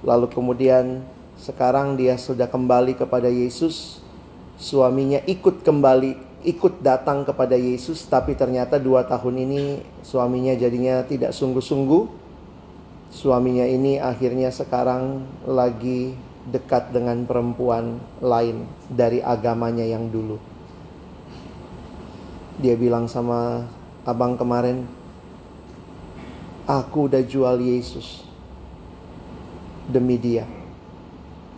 [0.00, 1.04] Lalu kemudian
[1.36, 4.00] sekarang dia sudah kembali kepada Yesus.
[4.56, 9.62] Suaminya ikut kembali, ikut datang kepada Yesus, tapi ternyata dua tahun ini
[10.00, 12.27] suaminya jadinya tidak sungguh-sungguh
[13.08, 16.12] suaminya ini akhirnya sekarang lagi
[16.48, 20.40] dekat dengan perempuan lain dari agamanya yang dulu.
[22.58, 23.68] Dia bilang sama
[24.02, 24.88] abang kemarin,
[26.66, 28.24] aku udah jual Yesus
[29.88, 30.44] demi dia.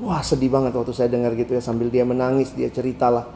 [0.01, 3.29] Wah sedih banget waktu saya dengar gitu ya sambil dia menangis dia ceritalah.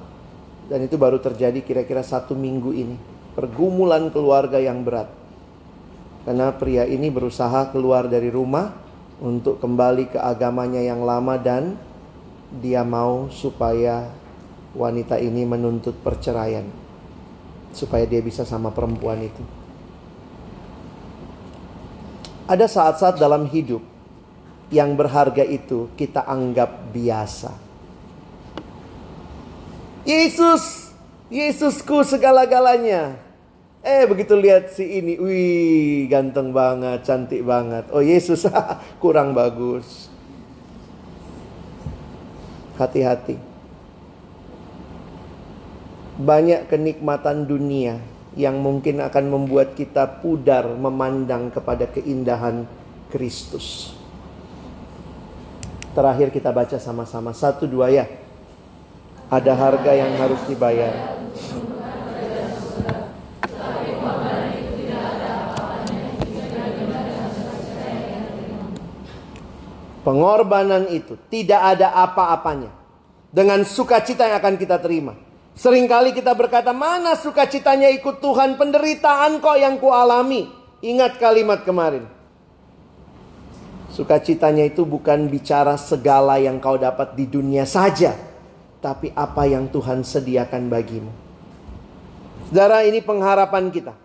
[0.64, 2.96] Dan itu baru terjadi kira-kira satu minggu ini.
[3.36, 5.23] Pergumulan keluarga yang berat
[6.24, 8.72] karena pria ini berusaha keluar dari rumah
[9.20, 11.76] untuk kembali ke agamanya yang lama dan
[12.60, 14.08] dia mau supaya
[14.74, 16.66] wanita ini menuntut perceraian.
[17.74, 19.42] Supaya dia bisa sama perempuan itu.
[22.44, 23.82] Ada saat-saat dalam hidup
[24.70, 27.52] yang berharga itu kita anggap biasa.
[30.04, 30.92] Yesus,
[31.32, 33.16] Yesusku segala-galanya.
[33.84, 37.84] Eh begitu lihat si ini, wih ganteng banget, cantik banget.
[37.92, 38.48] Oh Yesus
[39.04, 40.08] kurang bagus.
[42.80, 43.36] Hati-hati.
[46.16, 48.00] Banyak kenikmatan dunia
[48.40, 52.64] yang mungkin akan membuat kita pudar memandang kepada keindahan
[53.12, 53.92] Kristus.
[55.92, 58.08] Terakhir kita baca sama-sama satu dua ya.
[59.28, 61.20] Ada harga yang harus dibayar.
[70.04, 72.68] Pengorbanan itu tidak ada apa-apanya
[73.32, 75.16] dengan sukacita yang akan kita terima.
[75.56, 80.50] Seringkali kita berkata, mana sukacitanya ikut Tuhan, penderitaan kok yang kualami.
[80.84, 82.04] Ingat kalimat kemarin.
[83.94, 88.12] Sukacitanya itu bukan bicara segala yang kau dapat di dunia saja.
[88.82, 91.12] Tapi apa yang Tuhan sediakan bagimu.
[92.50, 94.03] Saudara ini pengharapan kita.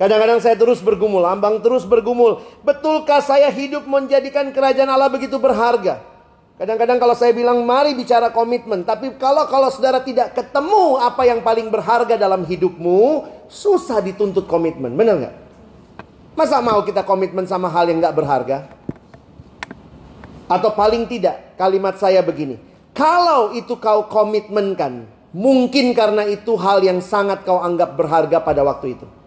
[0.00, 2.40] Kadang-kadang saya terus bergumul, ambang terus bergumul.
[2.64, 6.00] Betulkah saya hidup menjadikan kerajaan Allah begitu berharga?
[6.56, 11.44] Kadang-kadang kalau saya bilang mari bicara komitmen, tapi kalau kalau saudara tidak ketemu apa yang
[11.44, 15.34] paling berharga dalam hidupmu, susah dituntut komitmen, benar nggak?
[16.32, 18.72] Masa mau kita komitmen sama hal yang nggak berharga?
[20.48, 22.56] Atau paling tidak, kalimat saya begini,
[22.96, 25.04] kalau itu kau komitmenkan,
[25.36, 29.19] mungkin karena itu hal yang sangat kau anggap berharga pada waktu itu.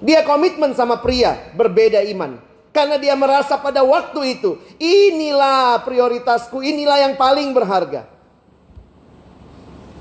[0.00, 2.40] Dia komitmen sama pria berbeda iman.
[2.70, 8.06] Karena dia merasa pada waktu itu, inilah prioritasku, inilah yang paling berharga.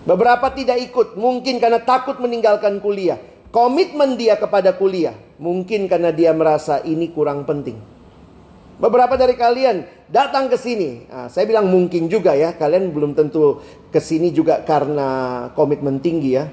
[0.06, 3.18] Beberapa tidak ikut, mungkin karena takut meninggalkan kuliah.
[3.50, 7.82] Komitmen dia kepada kuliah, mungkin karena dia merasa ini kurang penting.
[8.80, 11.10] Beberapa dari kalian datang ke sini.
[11.10, 16.38] Nah, saya bilang mungkin juga ya, kalian belum tentu ke sini juga karena komitmen tinggi
[16.38, 16.48] ya.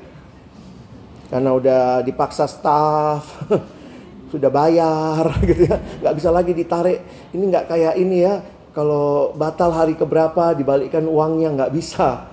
[1.26, 3.46] Karena udah dipaksa staff,
[4.32, 7.30] sudah bayar gitu ya, nggak bisa lagi ditarik.
[7.34, 8.34] Ini nggak kayak ini ya,
[8.76, 12.28] kalau batal hari keberapa dibalikkan uangnya nggak bisa.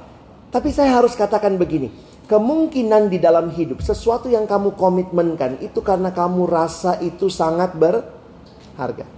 [0.54, 1.90] Tapi saya harus katakan begini,
[2.30, 9.10] kemungkinan di dalam hidup sesuatu yang kamu komitmenkan itu karena kamu rasa itu sangat berharga.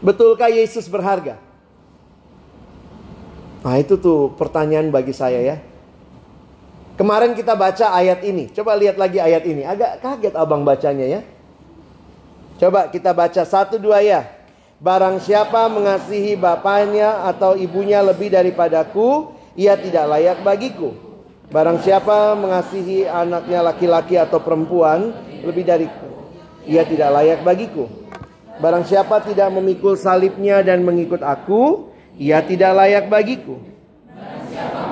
[0.00, 1.36] Betulkah Yesus berharga?
[3.66, 5.56] Nah itu tuh pertanyaan bagi saya ya.
[6.96, 8.48] Kemarin kita baca ayat ini.
[8.56, 9.68] Coba lihat lagi ayat ini.
[9.68, 11.20] Agak kaget abang bacanya ya.
[12.56, 14.24] Coba kita baca satu dua ya.
[14.80, 20.92] Barang siapa mengasihi bapaknya atau ibunya lebih daripadaku, ia tidak layak bagiku.
[21.48, 26.08] Barang siapa mengasihi anaknya laki-laki atau perempuan lebih dariku,
[26.68, 27.88] ia tidak layak bagiku.
[28.60, 33.56] Barang siapa tidak memikul salibnya dan mengikut aku, ia tidak layak bagiku.
[34.12, 34.85] Barang siapa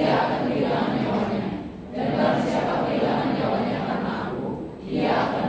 [0.00, 1.44] ia akan kehilangan nyawanya.
[1.92, 4.48] Dan siapa kehilangan nyawanya karena aku,
[4.88, 5.44] ia akan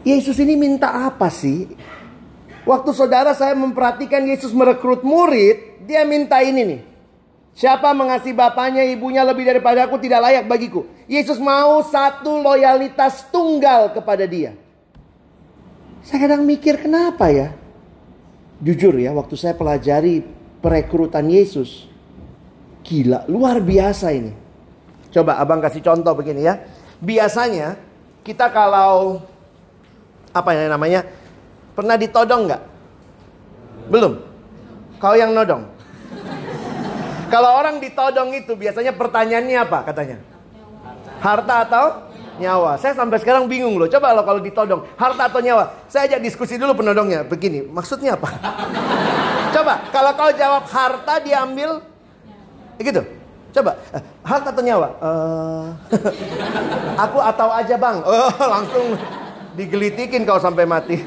[0.00, 1.68] Yesus ini minta apa sih?
[2.64, 6.80] Waktu saudara saya memperhatikan Yesus merekrut murid, dia minta ini nih.
[7.52, 10.88] Siapa mengasihi bapaknya, ibunya lebih daripada aku tidak layak bagiku.
[11.04, 14.56] Yesus mau satu loyalitas tunggal kepada dia.
[16.00, 17.52] Saya kadang mikir kenapa ya?
[18.64, 20.24] Jujur ya, waktu saya pelajari
[20.64, 21.89] perekrutan Yesus.
[22.84, 24.32] Gila, luar biasa ini.
[25.10, 26.58] Coba abang kasih contoh begini ya.
[27.02, 27.76] Biasanya
[28.22, 29.24] kita kalau
[30.30, 31.02] apa yang namanya?
[31.74, 32.62] Pernah ditodong nggak?
[33.90, 34.12] Belum.
[35.00, 35.64] Kau yang nodong.
[37.30, 40.18] Kalau orang ditodong itu biasanya pertanyaannya apa katanya?
[41.22, 41.84] Harta atau
[42.42, 42.74] nyawa?
[42.80, 43.86] Saya sampai sekarang bingung loh.
[43.86, 45.70] Coba lo kalau ditodong, harta atau nyawa?
[45.86, 47.22] Saya ajak diskusi dulu penodongnya.
[47.22, 48.34] Begini, maksudnya apa?
[49.54, 51.82] Coba, kalau kau jawab harta diambil,
[52.84, 53.02] gitu.
[53.50, 54.88] Coba, eh, harta atau nyawa?
[55.02, 55.66] Uh,
[57.04, 57.98] aku atau aja bang.
[58.06, 58.94] Oh, langsung
[59.60, 60.96] Digelitikin kau sampai mati.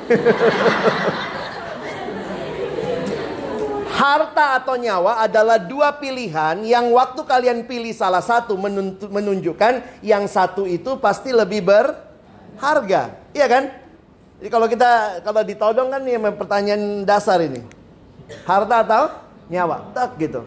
[3.94, 8.60] Harta atau nyawa adalah dua pilihan yang waktu kalian pilih salah satu
[9.08, 13.16] menunjukkan yang satu itu pasti lebih berharga.
[13.32, 13.64] Iya kan?
[14.44, 17.64] Jadi kalau kita kalau ditodong kan ini pertanyaan dasar ini.
[18.44, 19.04] Harta atau
[19.48, 19.88] nyawa?
[19.96, 20.44] Tak gitu.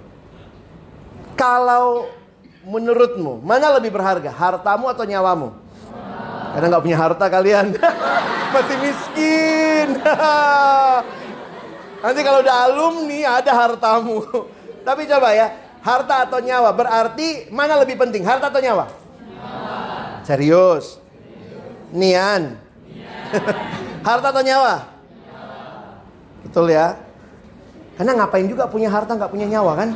[1.37, 2.09] Kalau
[2.65, 4.33] menurutmu mana lebih berharga?
[4.33, 5.53] Hartamu atau nyawamu?
[6.57, 7.77] Karena nggak punya harta kalian.
[8.57, 9.89] Masih miskin.
[12.03, 14.25] Nanti kalau udah alumni ada hartamu.
[14.89, 15.53] Tapi coba ya,
[15.85, 18.89] harta atau nyawa berarti mana lebih penting, harta atau nyawa?
[20.25, 20.97] Serius?
[21.93, 22.57] Nian.
[24.01, 24.97] harta atau nyawa?
[26.47, 26.97] Betul ya?
[28.01, 29.91] Karena ngapain juga punya harta nggak punya nyawa kan?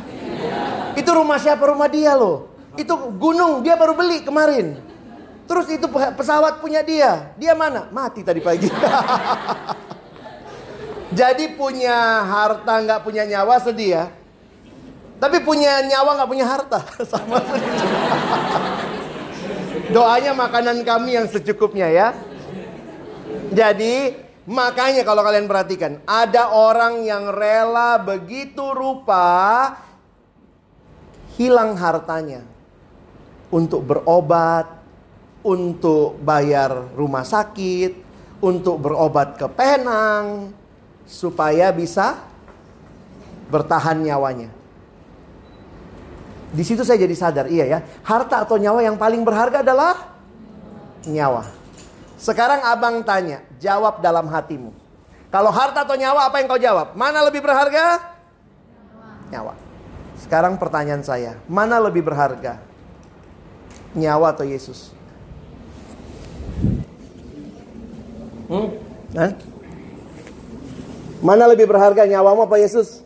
[0.95, 2.51] Itu rumah siapa rumah dia loh.
[2.75, 4.79] Itu gunung dia baru beli kemarin.
[5.47, 7.35] Terus itu pesawat punya dia.
[7.35, 7.91] Dia mana?
[7.91, 8.71] Mati tadi pagi.
[11.19, 14.05] Jadi punya harta nggak punya nyawa sedih ya.
[15.19, 16.79] Tapi punya nyawa nggak punya harta
[17.11, 17.79] sama sedih.
[19.91, 22.07] Doanya makanan kami yang secukupnya ya.
[23.51, 24.15] Jadi
[24.47, 29.75] makanya kalau kalian perhatikan ada orang yang rela begitu rupa
[31.35, 32.43] hilang hartanya
[33.51, 34.67] untuk berobat,
[35.43, 37.97] untuk bayar rumah sakit,
[38.41, 40.55] untuk berobat ke Penang,
[41.05, 42.17] supaya bisa
[43.51, 44.49] bertahan nyawanya.
[46.51, 49.95] Di situ saya jadi sadar, iya ya, harta atau nyawa yang paling berharga adalah
[51.07, 51.47] nyawa.
[52.19, 54.75] Sekarang abang tanya, jawab dalam hatimu.
[55.31, 56.91] Kalau harta atau nyawa, apa yang kau jawab?
[56.93, 58.03] Mana lebih berharga?
[59.31, 59.70] Nyawa.
[60.31, 62.55] Sekarang pertanyaan saya, mana lebih berharga?
[63.91, 64.95] Nyawa atau Yesus?
[68.47, 68.79] Hmm?
[69.11, 69.35] Hah?
[71.19, 73.03] Mana lebih berharga nyawamu apa Yesus?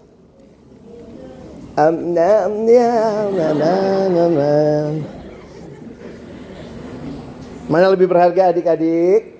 [7.65, 9.33] Mana lebih berharga adik-adik?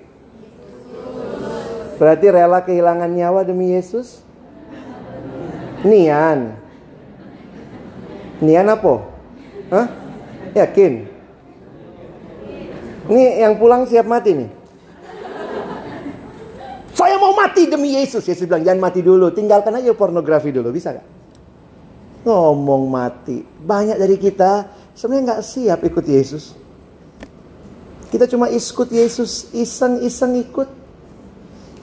[2.02, 4.26] Berarti rela kehilangan nyawa demi Yesus?
[5.86, 6.65] Nian.
[8.44, 8.94] Nian apa?
[9.72, 9.86] Hah?
[10.52, 10.92] Yakin?
[13.06, 14.50] Ini yang pulang siap mati nih?
[16.96, 18.24] Saya mau mati demi Yesus.
[18.24, 19.28] Yesus bilang, jangan mati dulu.
[19.30, 20.72] Tinggalkan aja pornografi dulu.
[20.72, 21.06] Bisa gak?
[22.24, 23.44] Ngomong mati.
[23.44, 24.66] Banyak dari kita
[24.96, 26.56] sebenarnya nggak siap ikut Yesus.
[28.08, 30.68] Kita cuma ikut Yesus, iseng-iseng ikut.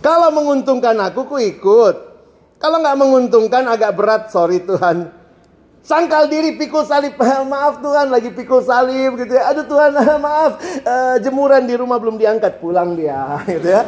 [0.01, 1.95] Kalau menguntungkan aku, ku ikut.
[2.59, 5.22] Kalau nggak menguntungkan agak berat, sorry Tuhan.
[5.83, 7.19] Sangkal diri pikul salib,
[7.51, 9.51] maaf Tuhan lagi pikul salib gitu ya.
[9.51, 9.91] Aduh Tuhan
[10.25, 10.55] maaf,
[10.87, 13.83] uh, jemuran di rumah belum diangkat, pulang dia gitu ya.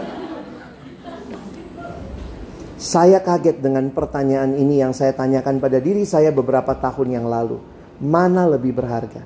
[2.76, 7.64] Saya kaget dengan pertanyaan ini yang saya tanyakan pada diri saya beberapa tahun yang lalu.
[8.04, 9.24] Mana lebih berharga?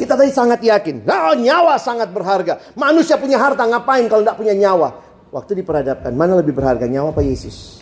[0.00, 2.72] Kita tadi sangat yakin, oh, nyawa sangat berharga.
[2.80, 4.88] Manusia punya harta ngapain kalau tidak punya nyawa?
[5.28, 7.75] Waktu diperhadapkan, mana lebih berharga nyawa apa Yesus?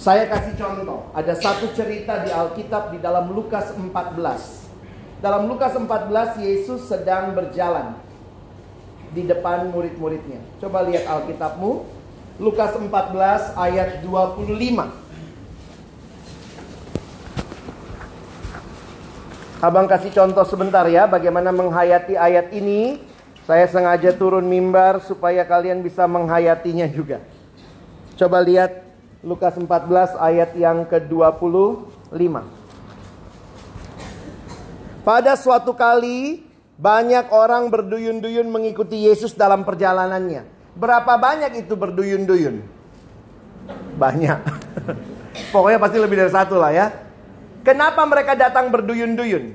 [0.00, 3.92] Saya kasih contoh, ada satu cerita di Alkitab di dalam Lukas 14.
[5.20, 8.00] Dalam Lukas 14 Yesus sedang berjalan
[9.12, 10.40] di depan murid-muridnya.
[10.56, 11.84] Coba lihat Alkitabmu.
[12.40, 14.88] Lukas 14 ayat 25.
[19.60, 23.04] Abang kasih contoh sebentar ya bagaimana menghayati ayat ini.
[23.44, 27.20] Saya sengaja turun mimbar supaya kalian bisa menghayatinya juga.
[28.16, 28.89] Coba lihat
[29.20, 32.24] Lukas 14 ayat yang ke-25.
[35.04, 36.48] Pada suatu kali
[36.80, 40.48] banyak orang berduyun-duyun mengikuti Yesus dalam perjalanannya.
[40.72, 42.64] Berapa banyak itu berduyun-duyun?
[44.00, 44.40] Banyak.
[45.52, 46.86] Pokoknya pasti lebih dari satu lah ya.
[47.60, 49.52] Kenapa mereka datang berduyun-duyun?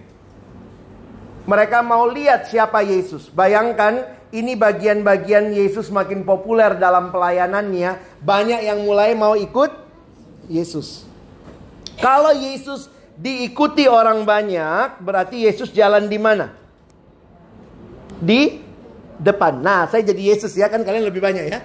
[1.50, 3.34] Mereka mau lihat siapa Yesus.
[3.34, 4.06] Bayangkan
[4.36, 8.20] ini bagian-bagian Yesus makin populer dalam pelayanannya.
[8.20, 9.72] Banyak yang mulai mau ikut
[10.52, 11.08] Yesus.
[11.96, 16.52] Kalau Yesus diikuti orang banyak, berarti Yesus jalan di mana?
[18.20, 18.60] Di
[19.16, 19.64] depan.
[19.64, 21.64] Nah, saya jadi Yesus ya, kan kalian lebih banyak ya.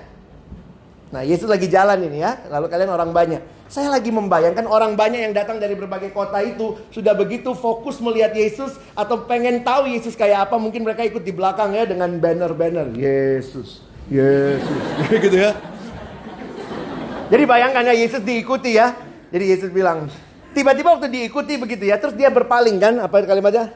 [1.11, 3.43] Nah, Yesus lagi jalan ini ya, lalu kalian orang banyak.
[3.71, 8.35] Saya lagi membayangkan orang banyak yang datang dari berbagai kota itu sudah begitu fokus melihat
[8.35, 10.59] Yesus atau pengen tahu Yesus kayak apa.
[10.59, 13.79] Mungkin mereka ikut di belakang ya dengan banner-banner Yesus,
[14.11, 14.83] Yesus,
[15.23, 15.55] gitu ya.
[17.31, 18.91] Jadi bayangkan ya Yesus diikuti ya.
[19.31, 20.11] Jadi Yesus bilang,
[20.51, 22.99] tiba-tiba waktu diikuti begitu ya, terus dia berpaling kan?
[23.07, 23.71] Apa kalimatnya?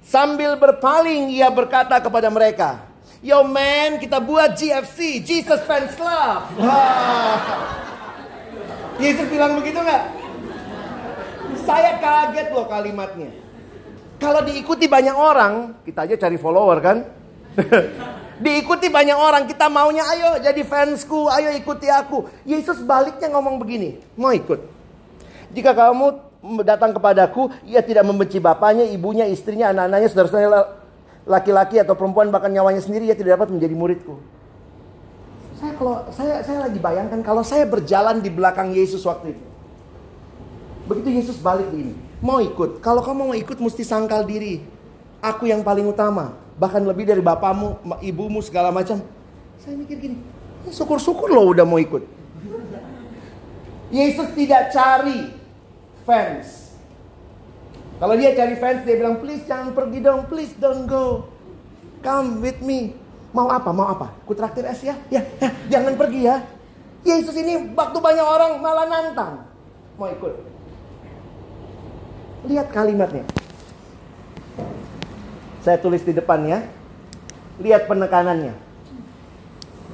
[0.00, 2.88] Sambil berpaling ia berkata kepada mereka,
[3.20, 6.56] Yo man, kita buat GFC, Jesus Fans Club.
[8.96, 10.02] Yesus bilang begitu nggak?
[11.68, 13.30] Saya kaget loh kalimatnya.
[14.16, 17.04] Kalau diikuti banyak orang, kita aja cari follower kan?
[18.44, 22.24] diikuti banyak orang, kita maunya ayo jadi fansku, ayo ikuti aku.
[22.48, 24.60] Yesus baliknya ngomong begini, mau ikut.
[25.52, 26.16] Jika kamu
[26.64, 30.60] datang kepadaku, ia tidak membenci bapaknya, ibunya, istrinya, anak-anaknya, saudara-saudara
[31.26, 34.16] laki-laki atau perempuan bahkan nyawanya sendiri, ia tidak dapat menjadi muridku.
[35.56, 39.44] Saya kalau saya saya lagi bayangkan kalau saya berjalan di belakang Yesus waktu itu.
[40.86, 42.78] Begitu Yesus balik ini, mau ikut.
[42.84, 44.62] Kalau kamu mau ikut mesti sangkal diri.
[45.18, 49.00] Aku yang paling utama, bahkan lebih dari bapamu, ibumu segala macam.
[49.58, 50.20] Saya mikir gini,
[50.70, 52.04] syukur-syukur loh udah mau ikut.
[53.90, 55.32] Yesus tidak cari
[56.04, 56.76] fans.
[57.96, 61.32] Kalau dia cari fans, dia bilang, please jangan pergi dong, please don't go.
[62.04, 62.92] Come with me.
[63.36, 63.68] Mau apa?
[63.68, 64.16] Mau apa?
[64.24, 64.96] Ku traktir es ya?
[65.12, 65.20] ya?
[65.36, 66.40] Ya, jangan pergi ya.
[67.04, 69.44] Yesus ini waktu banyak orang malah nantang.
[70.00, 70.32] Mau ikut.
[72.48, 73.28] Lihat kalimatnya.
[75.60, 76.64] Saya tulis di depan ya.
[77.60, 78.56] Lihat penekanannya.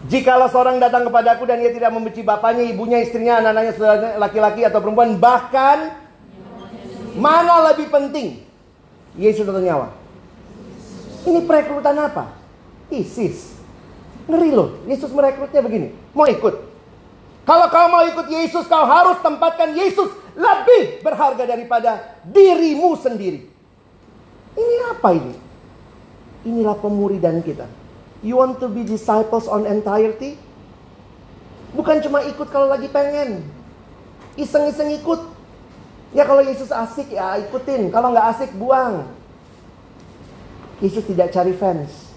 [0.06, 5.14] Jikalau seorang datang kepadaku dan ia tidak membenci bapaknya, ibunya, istrinya, anak-anaknya, laki-laki atau perempuan,
[5.14, 5.94] bahkan
[7.14, 8.42] mana lebih penting?
[9.14, 9.94] Yesus atau nyawa?
[11.22, 12.41] Ini perekrutan apa?
[12.92, 13.56] ISIS.
[14.28, 15.88] Ngeri loh, Yesus merekrutnya begini.
[16.12, 16.54] Mau ikut?
[17.42, 23.50] Kalau kau mau ikut Yesus, kau harus tempatkan Yesus lebih berharga daripada dirimu sendiri.
[24.54, 25.34] Ini apa ini?
[26.46, 27.66] Inilah pemuridan kita.
[28.22, 30.38] You want to be disciples on entirety?
[31.74, 33.42] Bukan cuma ikut kalau lagi pengen.
[34.38, 35.20] Iseng-iseng ikut.
[36.12, 37.90] Ya kalau Yesus asik ya ikutin.
[37.90, 39.08] Kalau nggak asik buang.
[40.78, 42.11] Yesus tidak cari fans.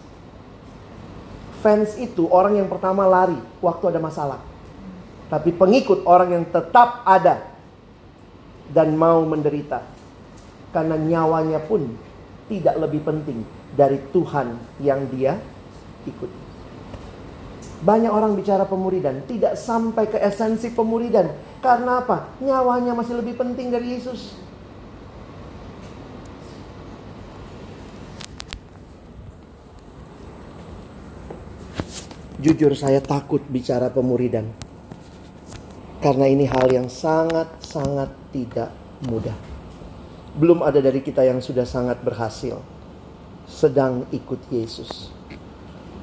[1.66, 4.38] Fans itu orang yang pertama lari waktu ada masalah.
[5.34, 7.42] Tapi pengikut orang yang tetap ada
[8.70, 9.82] dan mau menderita.
[10.70, 11.90] Karena nyawanya pun
[12.46, 13.42] tidak lebih penting
[13.74, 15.42] dari Tuhan yang dia
[16.06, 16.38] ikuti.
[17.82, 21.34] Banyak orang bicara pemuridan, tidak sampai ke esensi pemuridan.
[21.66, 22.30] Karena apa?
[22.46, 24.38] Nyawanya masih lebih penting dari Yesus.
[32.46, 34.46] Jujur saya takut bicara pemuridan.
[35.98, 38.70] Karena ini hal yang sangat-sangat tidak
[39.10, 39.34] mudah.
[40.38, 42.62] Belum ada dari kita yang sudah sangat berhasil.
[43.50, 45.10] Sedang ikut Yesus.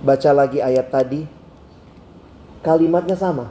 [0.02, 1.22] Baca lagi ayat tadi.
[2.66, 3.46] Kalimatnya sama.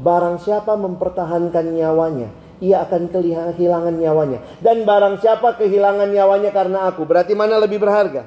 [0.00, 2.32] Barang siapa mempertahankan nyawanya,
[2.64, 4.40] ia akan kehilangan nyawanya.
[4.64, 8.24] Dan barang siapa kehilangan nyawanya karena aku, berarti mana lebih berharga?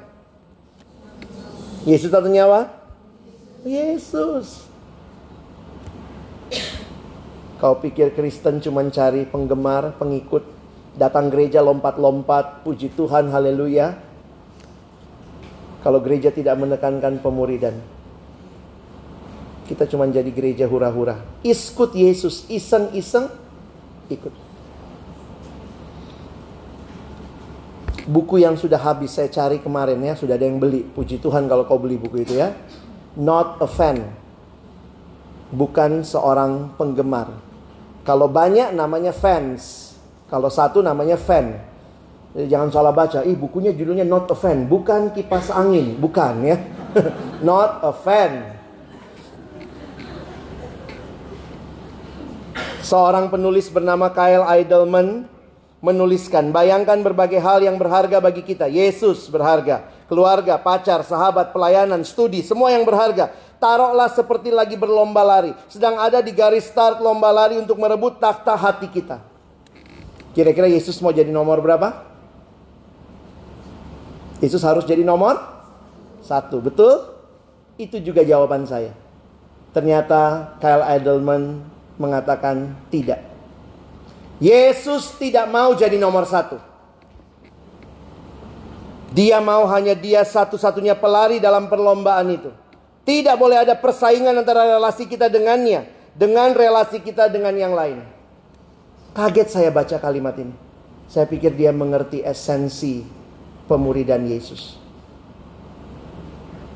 [1.82, 2.83] Yesus atau nyawa?
[3.64, 4.68] Yesus.
[7.56, 10.44] Kau pikir Kristen cuma cari penggemar, pengikut,
[11.00, 13.96] datang gereja lompat-lompat, puji Tuhan, haleluya.
[15.80, 17.80] Kalau gereja tidak menekankan pemuridan,
[19.64, 21.24] kita cuma jadi gereja hura-hura.
[21.40, 23.32] Ikut Yesus, iseng-iseng,
[24.12, 24.32] ikut.
[28.04, 30.84] Buku yang sudah habis saya cari kemarin ya, sudah ada yang beli.
[30.84, 32.52] Puji Tuhan kalau kau beli buku itu ya
[33.18, 34.10] not a fan.
[35.54, 37.30] Bukan seorang penggemar.
[38.02, 39.94] Kalau banyak namanya fans.
[40.26, 41.62] Kalau satu namanya fan.
[42.34, 43.22] Jadi jangan salah baca.
[43.22, 44.66] Ih bukunya judulnya not a fan.
[44.66, 45.94] Bukan kipas angin.
[45.96, 46.58] Bukan ya.
[47.46, 48.32] not a fan.
[52.84, 55.33] Seorang penulis bernama Kyle Idleman
[55.84, 58.64] menuliskan, bayangkan berbagai hal yang berharga bagi kita.
[58.72, 63.32] Yesus berharga keluarga, pacar, sahabat, pelayanan, studi, semua yang berharga.
[63.60, 68.56] Taruhlah seperti lagi berlomba lari, sedang ada di garis start lomba lari untuk merebut takhta
[68.56, 69.20] hati kita.
[70.36, 72.04] Kira-kira Yesus mau jadi nomor berapa?
[74.42, 75.40] Yesus harus jadi nomor
[76.20, 77.16] satu, betul?
[77.80, 78.92] Itu juga jawaban saya.
[79.72, 81.64] Ternyata Kyle Edelman
[81.96, 83.33] mengatakan tidak.
[84.42, 86.58] Yesus tidak mau jadi nomor satu.
[89.14, 92.50] Dia mau hanya dia satu-satunya pelari dalam perlombaan itu.
[93.06, 95.86] Tidak boleh ada persaingan antara relasi kita dengannya.
[96.14, 98.02] Dengan relasi kita dengan yang lain.
[99.14, 100.54] Kaget saya baca kalimat ini.
[101.06, 103.06] Saya pikir dia mengerti esensi
[103.70, 104.78] pemuridan Yesus.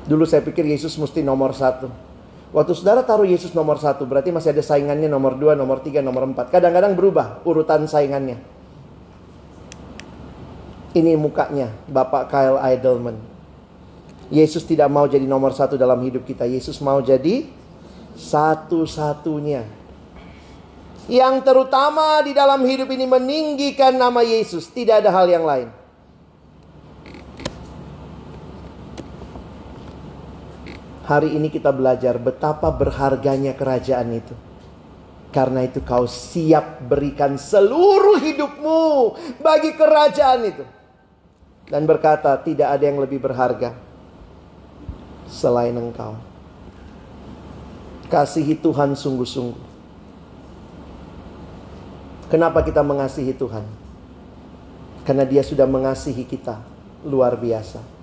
[0.07, 2.08] Dulu saya pikir Yesus mesti nomor satu.
[2.49, 6.25] Waktu saudara taruh Yesus nomor satu, berarti masih ada saingannya nomor dua, nomor tiga, nomor
[6.25, 6.49] empat.
[6.49, 8.41] Kadang-kadang berubah urutan saingannya.
[10.89, 13.21] Ini mukanya Bapak Kyle Idleman.
[14.33, 16.49] Yesus tidak mau jadi nomor satu dalam hidup kita.
[16.49, 17.45] Yesus mau jadi
[18.17, 19.65] satu-satunya.
[21.09, 24.69] Yang terutama di dalam hidup ini meninggikan nama Yesus.
[24.69, 25.78] Tidak ada hal yang lain.
[31.09, 34.37] Hari ini kita belajar betapa berharganya kerajaan itu.
[35.33, 40.65] Karena itu kau siap berikan seluruh hidupmu bagi kerajaan itu
[41.69, 43.73] dan berkata, "Tidak ada yang lebih berharga
[45.25, 46.13] selain Engkau."
[48.09, 49.65] Kasihi Tuhan sungguh-sungguh.
[52.29, 53.65] Kenapa kita mengasihi Tuhan?
[55.05, 56.57] Karena Dia sudah mengasihi kita
[57.05, 57.98] luar biasa.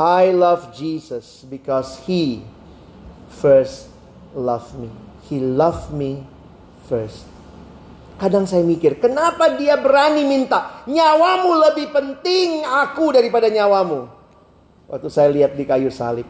[0.00, 2.40] I love Jesus because He
[3.36, 3.92] first
[4.32, 4.88] loved me.
[5.28, 6.24] He loved me
[6.88, 7.28] first.
[8.16, 14.08] Kadang saya mikir, kenapa dia berani minta nyawamu lebih penting aku daripada nyawamu?
[14.88, 16.24] Waktu saya lihat di kayu salib.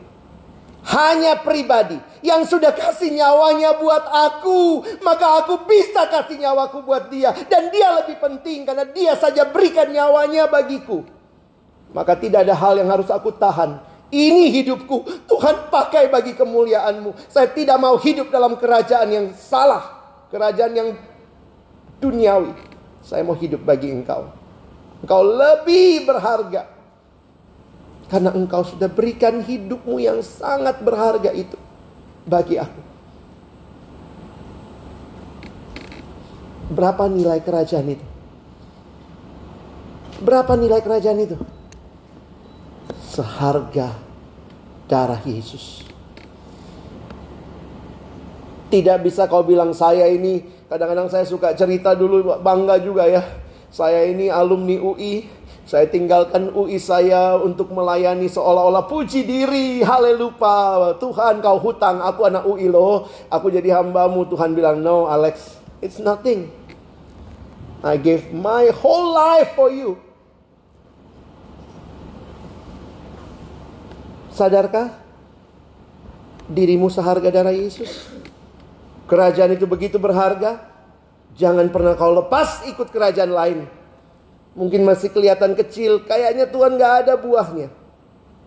[0.91, 7.31] Hanya pribadi yang sudah kasih nyawanya buat aku, maka aku bisa kasih nyawaku buat dia.
[7.47, 11.20] Dan dia lebih penting karena dia saja berikan nyawanya bagiku.
[11.91, 13.83] Maka tidak ada hal yang harus aku tahan.
[14.11, 17.31] Ini hidupku, Tuhan pakai bagi kemuliaanmu.
[17.31, 20.03] Saya tidak mau hidup dalam kerajaan yang salah.
[20.31, 20.89] Kerajaan yang
[22.03, 22.55] duniawi.
[23.07, 24.31] Saya mau hidup bagi engkau.
[25.03, 26.67] Engkau lebih berharga.
[28.11, 31.55] Karena engkau sudah berikan hidupmu yang sangat berharga itu
[32.27, 32.83] bagi aku.
[36.71, 38.07] Berapa nilai kerajaan itu?
[40.23, 41.39] Berapa nilai kerajaan itu?
[43.11, 43.99] Seharga
[44.87, 45.83] darah Yesus.
[48.71, 53.27] Tidak bisa kau bilang saya ini Kadang-kadang saya suka cerita dulu bangga juga ya.
[53.75, 55.27] Saya ini alumni UI.
[55.67, 59.83] Saya tinggalkan UI saya untuk melayani seolah-olah puji diri.
[59.83, 60.95] Haleluya.
[61.03, 61.99] Tuhan kau hutang.
[62.07, 63.11] Aku anak UI loh.
[63.35, 64.31] Aku jadi hambamu.
[64.31, 65.59] Tuhan bilang, no Alex.
[65.83, 66.55] It's nothing.
[67.83, 69.99] I gave my whole life for you.
[74.41, 74.97] Sadarkah
[76.49, 78.09] dirimu seharga darah Yesus?
[79.05, 80.65] Kerajaan itu begitu berharga.
[81.37, 83.59] Jangan pernah kau lepas ikut kerajaan lain.
[84.57, 86.09] Mungkin masih kelihatan kecil.
[86.09, 87.69] Kayaknya Tuhan gak ada buahnya.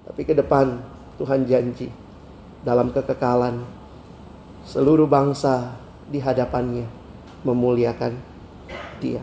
[0.09, 0.81] Tapi ke depan
[1.21, 1.93] Tuhan janji.
[2.63, 3.59] dalam kekekalan.
[4.63, 5.75] Seluruh bangsa
[6.07, 6.87] di hadapannya
[7.43, 8.15] memuliakan
[9.03, 9.19] dia.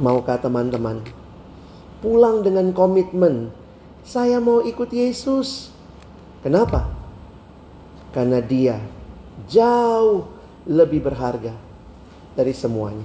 [0.00, 1.04] Maukah teman-teman
[2.00, 3.52] pulang dengan komitmen,
[4.06, 5.74] saya mau ikut Yesus.
[6.46, 6.86] Kenapa?
[8.14, 8.78] Karena dia
[9.50, 10.30] jauh
[10.62, 11.52] lebih berharga
[12.38, 13.04] dari semuanya.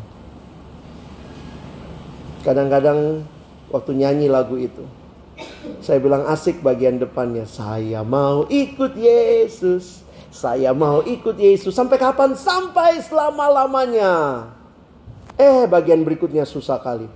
[2.46, 3.26] Kadang-kadang
[3.74, 4.86] waktu nyanyi lagu itu,
[5.82, 7.50] saya bilang asik bagian depannya.
[7.50, 10.06] Saya mau ikut Yesus.
[10.32, 11.76] Saya mau ikut Yesus.
[11.76, 12.38] Sampai kapan?
[12.38, 14.48] Sampai selama-lamanya.
[15.36, 17.10] Eh, bagian berikutnya susah kali.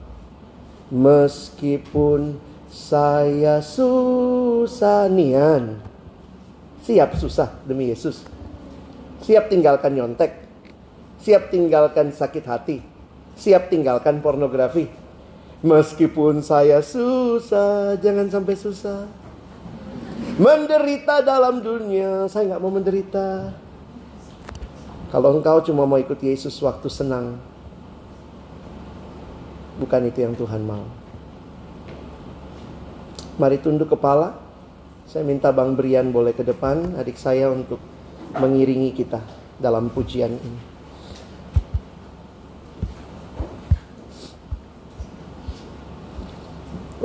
[0.92, 2.38] Meskipun
[2.76, 5.80] saya susah nian.
[6.84, 8.28] Siap susah demi Yesus.
[9.24, 10.44] Siap tinggalkan nyontek.
[11.24, 12.78] Siap tinggalkan sakit hati.
[13.40, 15.06] Siap tinggalkan pornografi
[15.66, 19.10] Meskipun saya susah, jangan sampai susah.
[20.38, 23.50] Menderita dalam dunia, saya nggak mau menderita.
[25.10, 27.42] Kalau engkau cuma mau ikut Yesus waktu senang,
[29.82, 31.05] bukan itu yang Tuhan mau.
[33.36, 34.38] Mari tunduk kepala.
[35.06, 37.78] Saya minta Bang Brian boleh ke depan, adik saya untuk
[38.34, 39.22] mengiringi kita
[39.62, 40.76] dalam pujian ini.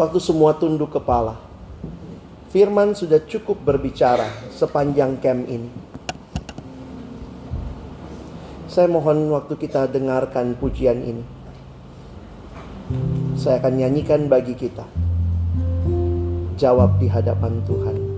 [0.00, 1.36] waktu semua tunduk kepala.
[2.48, 5.68] Firman sudah cukup berbicara sepanjang camp ini.
[8.64, 11.24] Saya mohon waktu kita dengarkan pujian ini.
[13.36, 15.09] Saya akan nyanyikan bagi kita.
[16.60, 18.09] Jawab di hadapan Tuhan.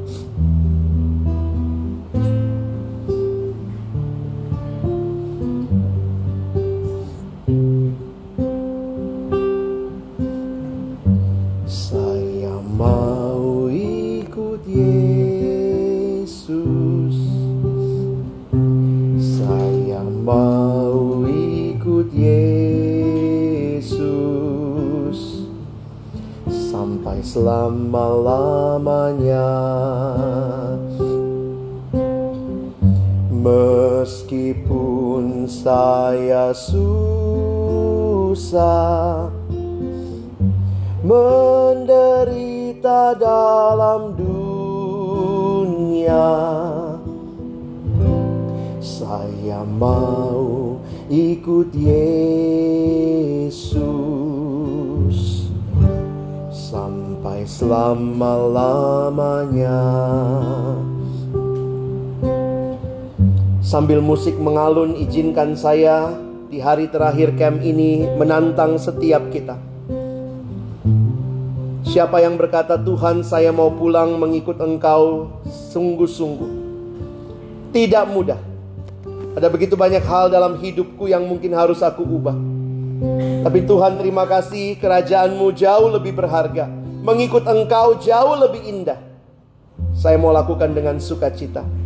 [63.93, 66.17] Sambil musik mengalun, izinkan saya
[66.49, 69.61] di hari terakhir camp ini menantang setiap kita.
[71.85, 76.51] Siapa yang berkata, "Tuhan, saya mau pulang mengikut Engkau sungguh-sungguh"?
[77.77, 78.41] Tidak mudah.
[79.37, 82.37] Ada begitu banyak hal dalam hidupku yang mungkin harus aku ubah.
[83.45, 86.65] Tapi Tuhan terima kasih kerajaanmu jauh lebih berharga
[87.05, 88.97] Mengikut engkau jauh lebih indah.
[89.93, 91.82] Saya mau lakukan dengan sukacita.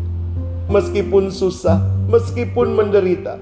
[0.67, 1.79] Meskipun susah,
[2.11, 3.39] meskipun menderita.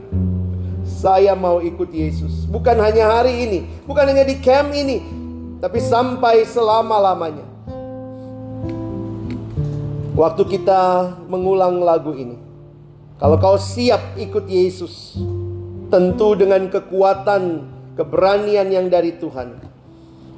[0.85, 2.45] Saya mau ikut Yesus.
[2.45, 5.01] Bukan hanya hari ini, bukan hanya di camp ini,
[5.65, 7.49] tapi sampai selama-lamanya.
[10.15, 12.37] Waktu kita mengulang lagu ini,
[13.17, 15.17] kalau kau siap ikut Yesus,
[15.89, 17.65] tentu dengan kekuatan,
[17.97, 19.74] keberanian yang dari Tuhan,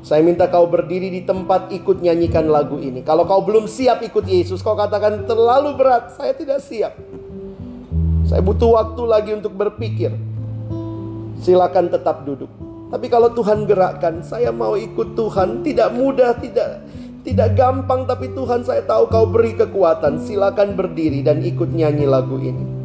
[0.06, 3.02] saya minta kau berdiri di tempat ikut nyanyikan lagu ini.
[3.02, 6.94] Kalau kau belum siap ikut Yesus, kau katakan terlalu berat, saya tidak siap.
[8.22, 10.14] Saya butuh waktu lagi untuk berpikir.
[11.42, 12.46] Silakan tetap duduk.
[12.86, 15.66] Tapi kalau Tuhan gerakkan, saya mau ikut Tuhan.
[15.66, 16.86] Tidak mudah, tidak
[17.26, 20.22] tidak gampang, tapi Tuhan saya tahu kau beri kekuatan.
[20.22, 22.75] Silakan berdiri dan ikut nyanyi lagu ini.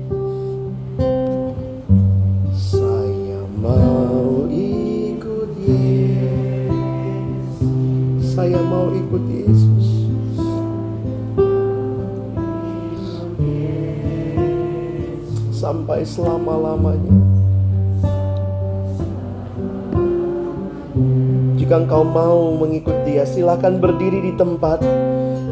[9.19, 10.07] Yesus.
[15.51, 17.11] Sampai selama-lamanya.
[21.59, 24.79] Jika engkau mau mengikut dia, silakan berdiri di tempat.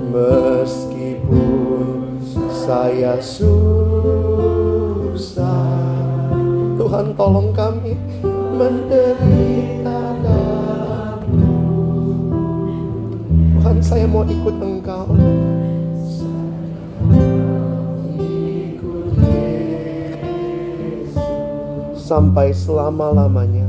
[0.10, 2.18] Meskipun
[2.52, 3.88] saya susah,
[6.76, 7.96] Tuhan tolong kami
[8.60, 9.79] menderita
[13.90, 15.18] saya mau ikut engkau
[21.98, 23.66] Sampai selama-lamanya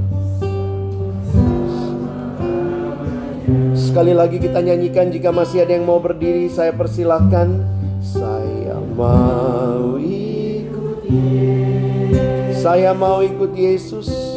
[3.73, 7.65] Sekali lagi kita nyanyikan jika masih ada yang mau berdiri saya persilahkan
[8.05, 12.61] Saya mau ikut Yesus.
[12.61, 14.30] Saya mau ikut Yesus.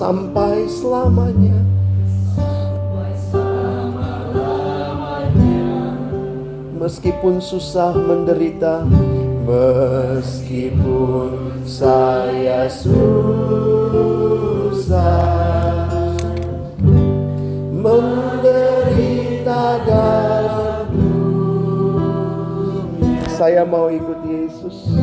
[0.00, 1.60] Sampai selamanya.
[6.80, 8.88] Meskipun susah menderita,
[9.44, 13.12] meskipun saya susah
[17.76, 20.88] menderita dalam
[22.96, 23.28] dunia.
[23.28, 24.96] Saya mau ikut Yesus.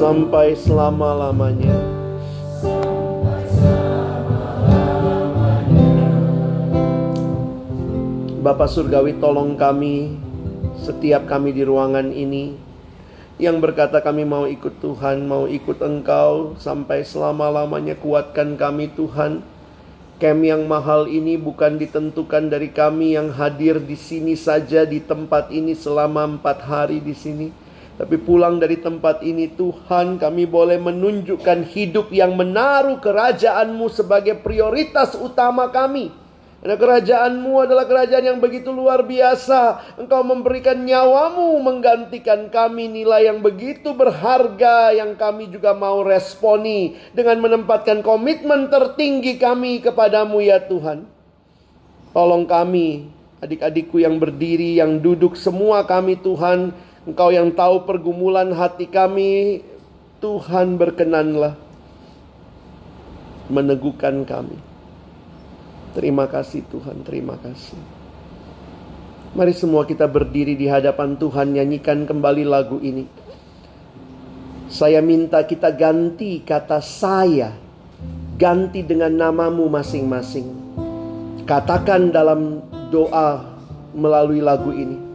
[0.00, 1.76] Sampai selama-lamanya.
[8.40, 10.16] Bapak Surgawi tolong kami
[10.80, 12.56] setiap kami di ruangan ini
[13.36, 19.44] yang berkata kami mau ikut Tuhan, mau ikut Engkau sampai selama-lamanya kuatkan kami Tuhan.
[20.16, 25.52] Kem yang mahal ini bukan ditentukan dari kami yang hadir di sini saja di tempat
[25.52, 27.59] ini selama empat hari di sini.
[28.00, 35.12] Tapi pulang dari tempat ini Tuhan kami boleh menunjukkan hidup yang menaruh kerajaanmu sebagai prioritas
[35.12, 36.08] utama kami.
[36.64, 39.96] Karena kerajaanmu adalah kerajaan yang begitu luar biasa.
[40.00, 47.36] Engkau memberikan nyawamu menggantikan kami nilai yang begitu berharga yang kami juga mau responi dengan
[47.44, 51.04] menempatkan komitmen tertinggi kami kepadamu ya Tuhan.
[52.16, 53.12] Tolong kami,
[53.44, 56.88] adik-adikku yang berdiri, yang duduk, semua kami Tuhan.
[57.10, 59.66] Engkau yang tahu pergumulan hati kami,
[60.22, 61.58] Tuhan berkenanlah
[63.50, 64.54] meneguhkan kami.
[65.90, 67.74] Terima kasih Tuhan, terima kasih.
[69.34, 73.10] Mari semua kita berdiri di hadapan Tuhan nyanyikan kembali lagu ini.
[74.70, 77.50] Saya minta kita ganti kata saya,
[78.38, 80.46] ganti dengan namamu masing-masing.
[81.42, 82.62] Katakan dalam
[82.94, 83.50] doa
[83.98, 85.09] melalui lagu ini.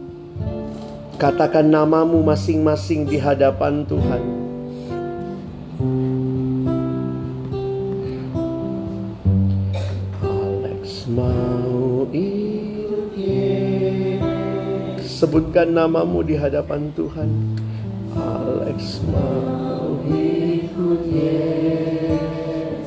[1.16, 4.46] Katakan namamu masing-masing di hadapan Tuhan.
[15.16, 17.56] Sebutkan namamu di hadapan Tuhan.
[18.12, 19.96] Alex mau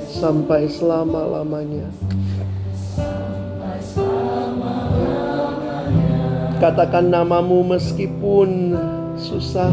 [0.05, 1.89] sampai selama-lamanya.
[6.59, 8.75] Katakan namamu meskipun
[9.15, 9.71] susah.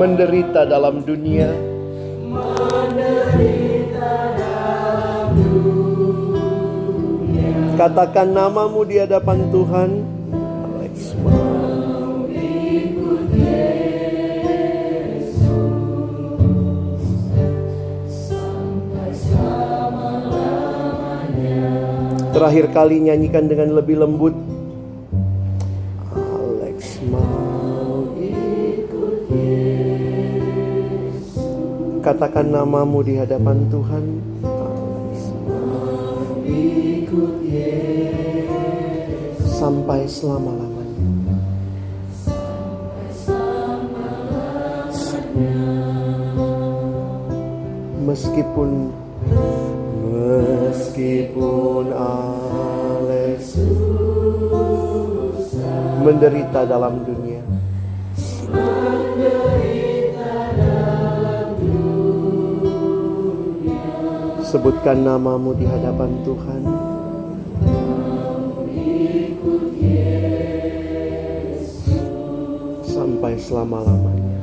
[0.00, 1.52] Menderita dalam dunia.
[7.76, 10.15] Katakan namamu di hadapan Tuhan.
[22.36, 24.36] Terakhir kali nyanyikan dengan lebih lembut.
[26.12, 31.32] Alex mau ikut Yesus.
[32.04, 34.04] Katakan namamu di hadapan Tuhan.
[34.44, 37.40] Alex mau ikut
[39.40, 41.40] sampai selama-lamanya.
[48.04, 48.92] Meskipun
[50.96, 53.60] meskipun Alex
[56.00, 57.44] menderita dalam dunia.
[64.40, 66.64] Sebutkan namamu di hadapan Tuhan.
[72.96, 74.35] sampai selama-lamanya.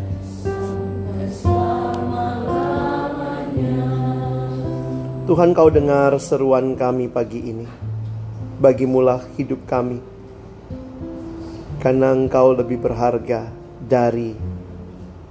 [5.23, 7.63] Tuhan kau dengar seruan kami pagi ini.
[8.59, 10.03] Bagimulah hidup kami.
[11.79, 13.47] Karena engkau lebih berharga
[13.79, 14.35] dari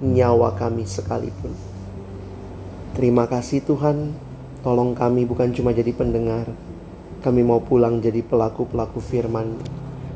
[0.01, 1.53] nyawa kami sekalipun.
[2.97, 4.17] Terima kasih Tuhan.
[4.65, 6.49] Tolong kami bukan cuma jadi pendengar.
[7.21, 9.61] Kami mau pulang jadi pelaku-pelaku firman.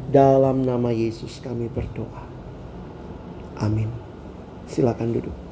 [0.08, 2.24] Dalam nama Yesus kami berdoa.
[3.60, 3.92] Amin.
[4.72, 5.45] Silakan duduk.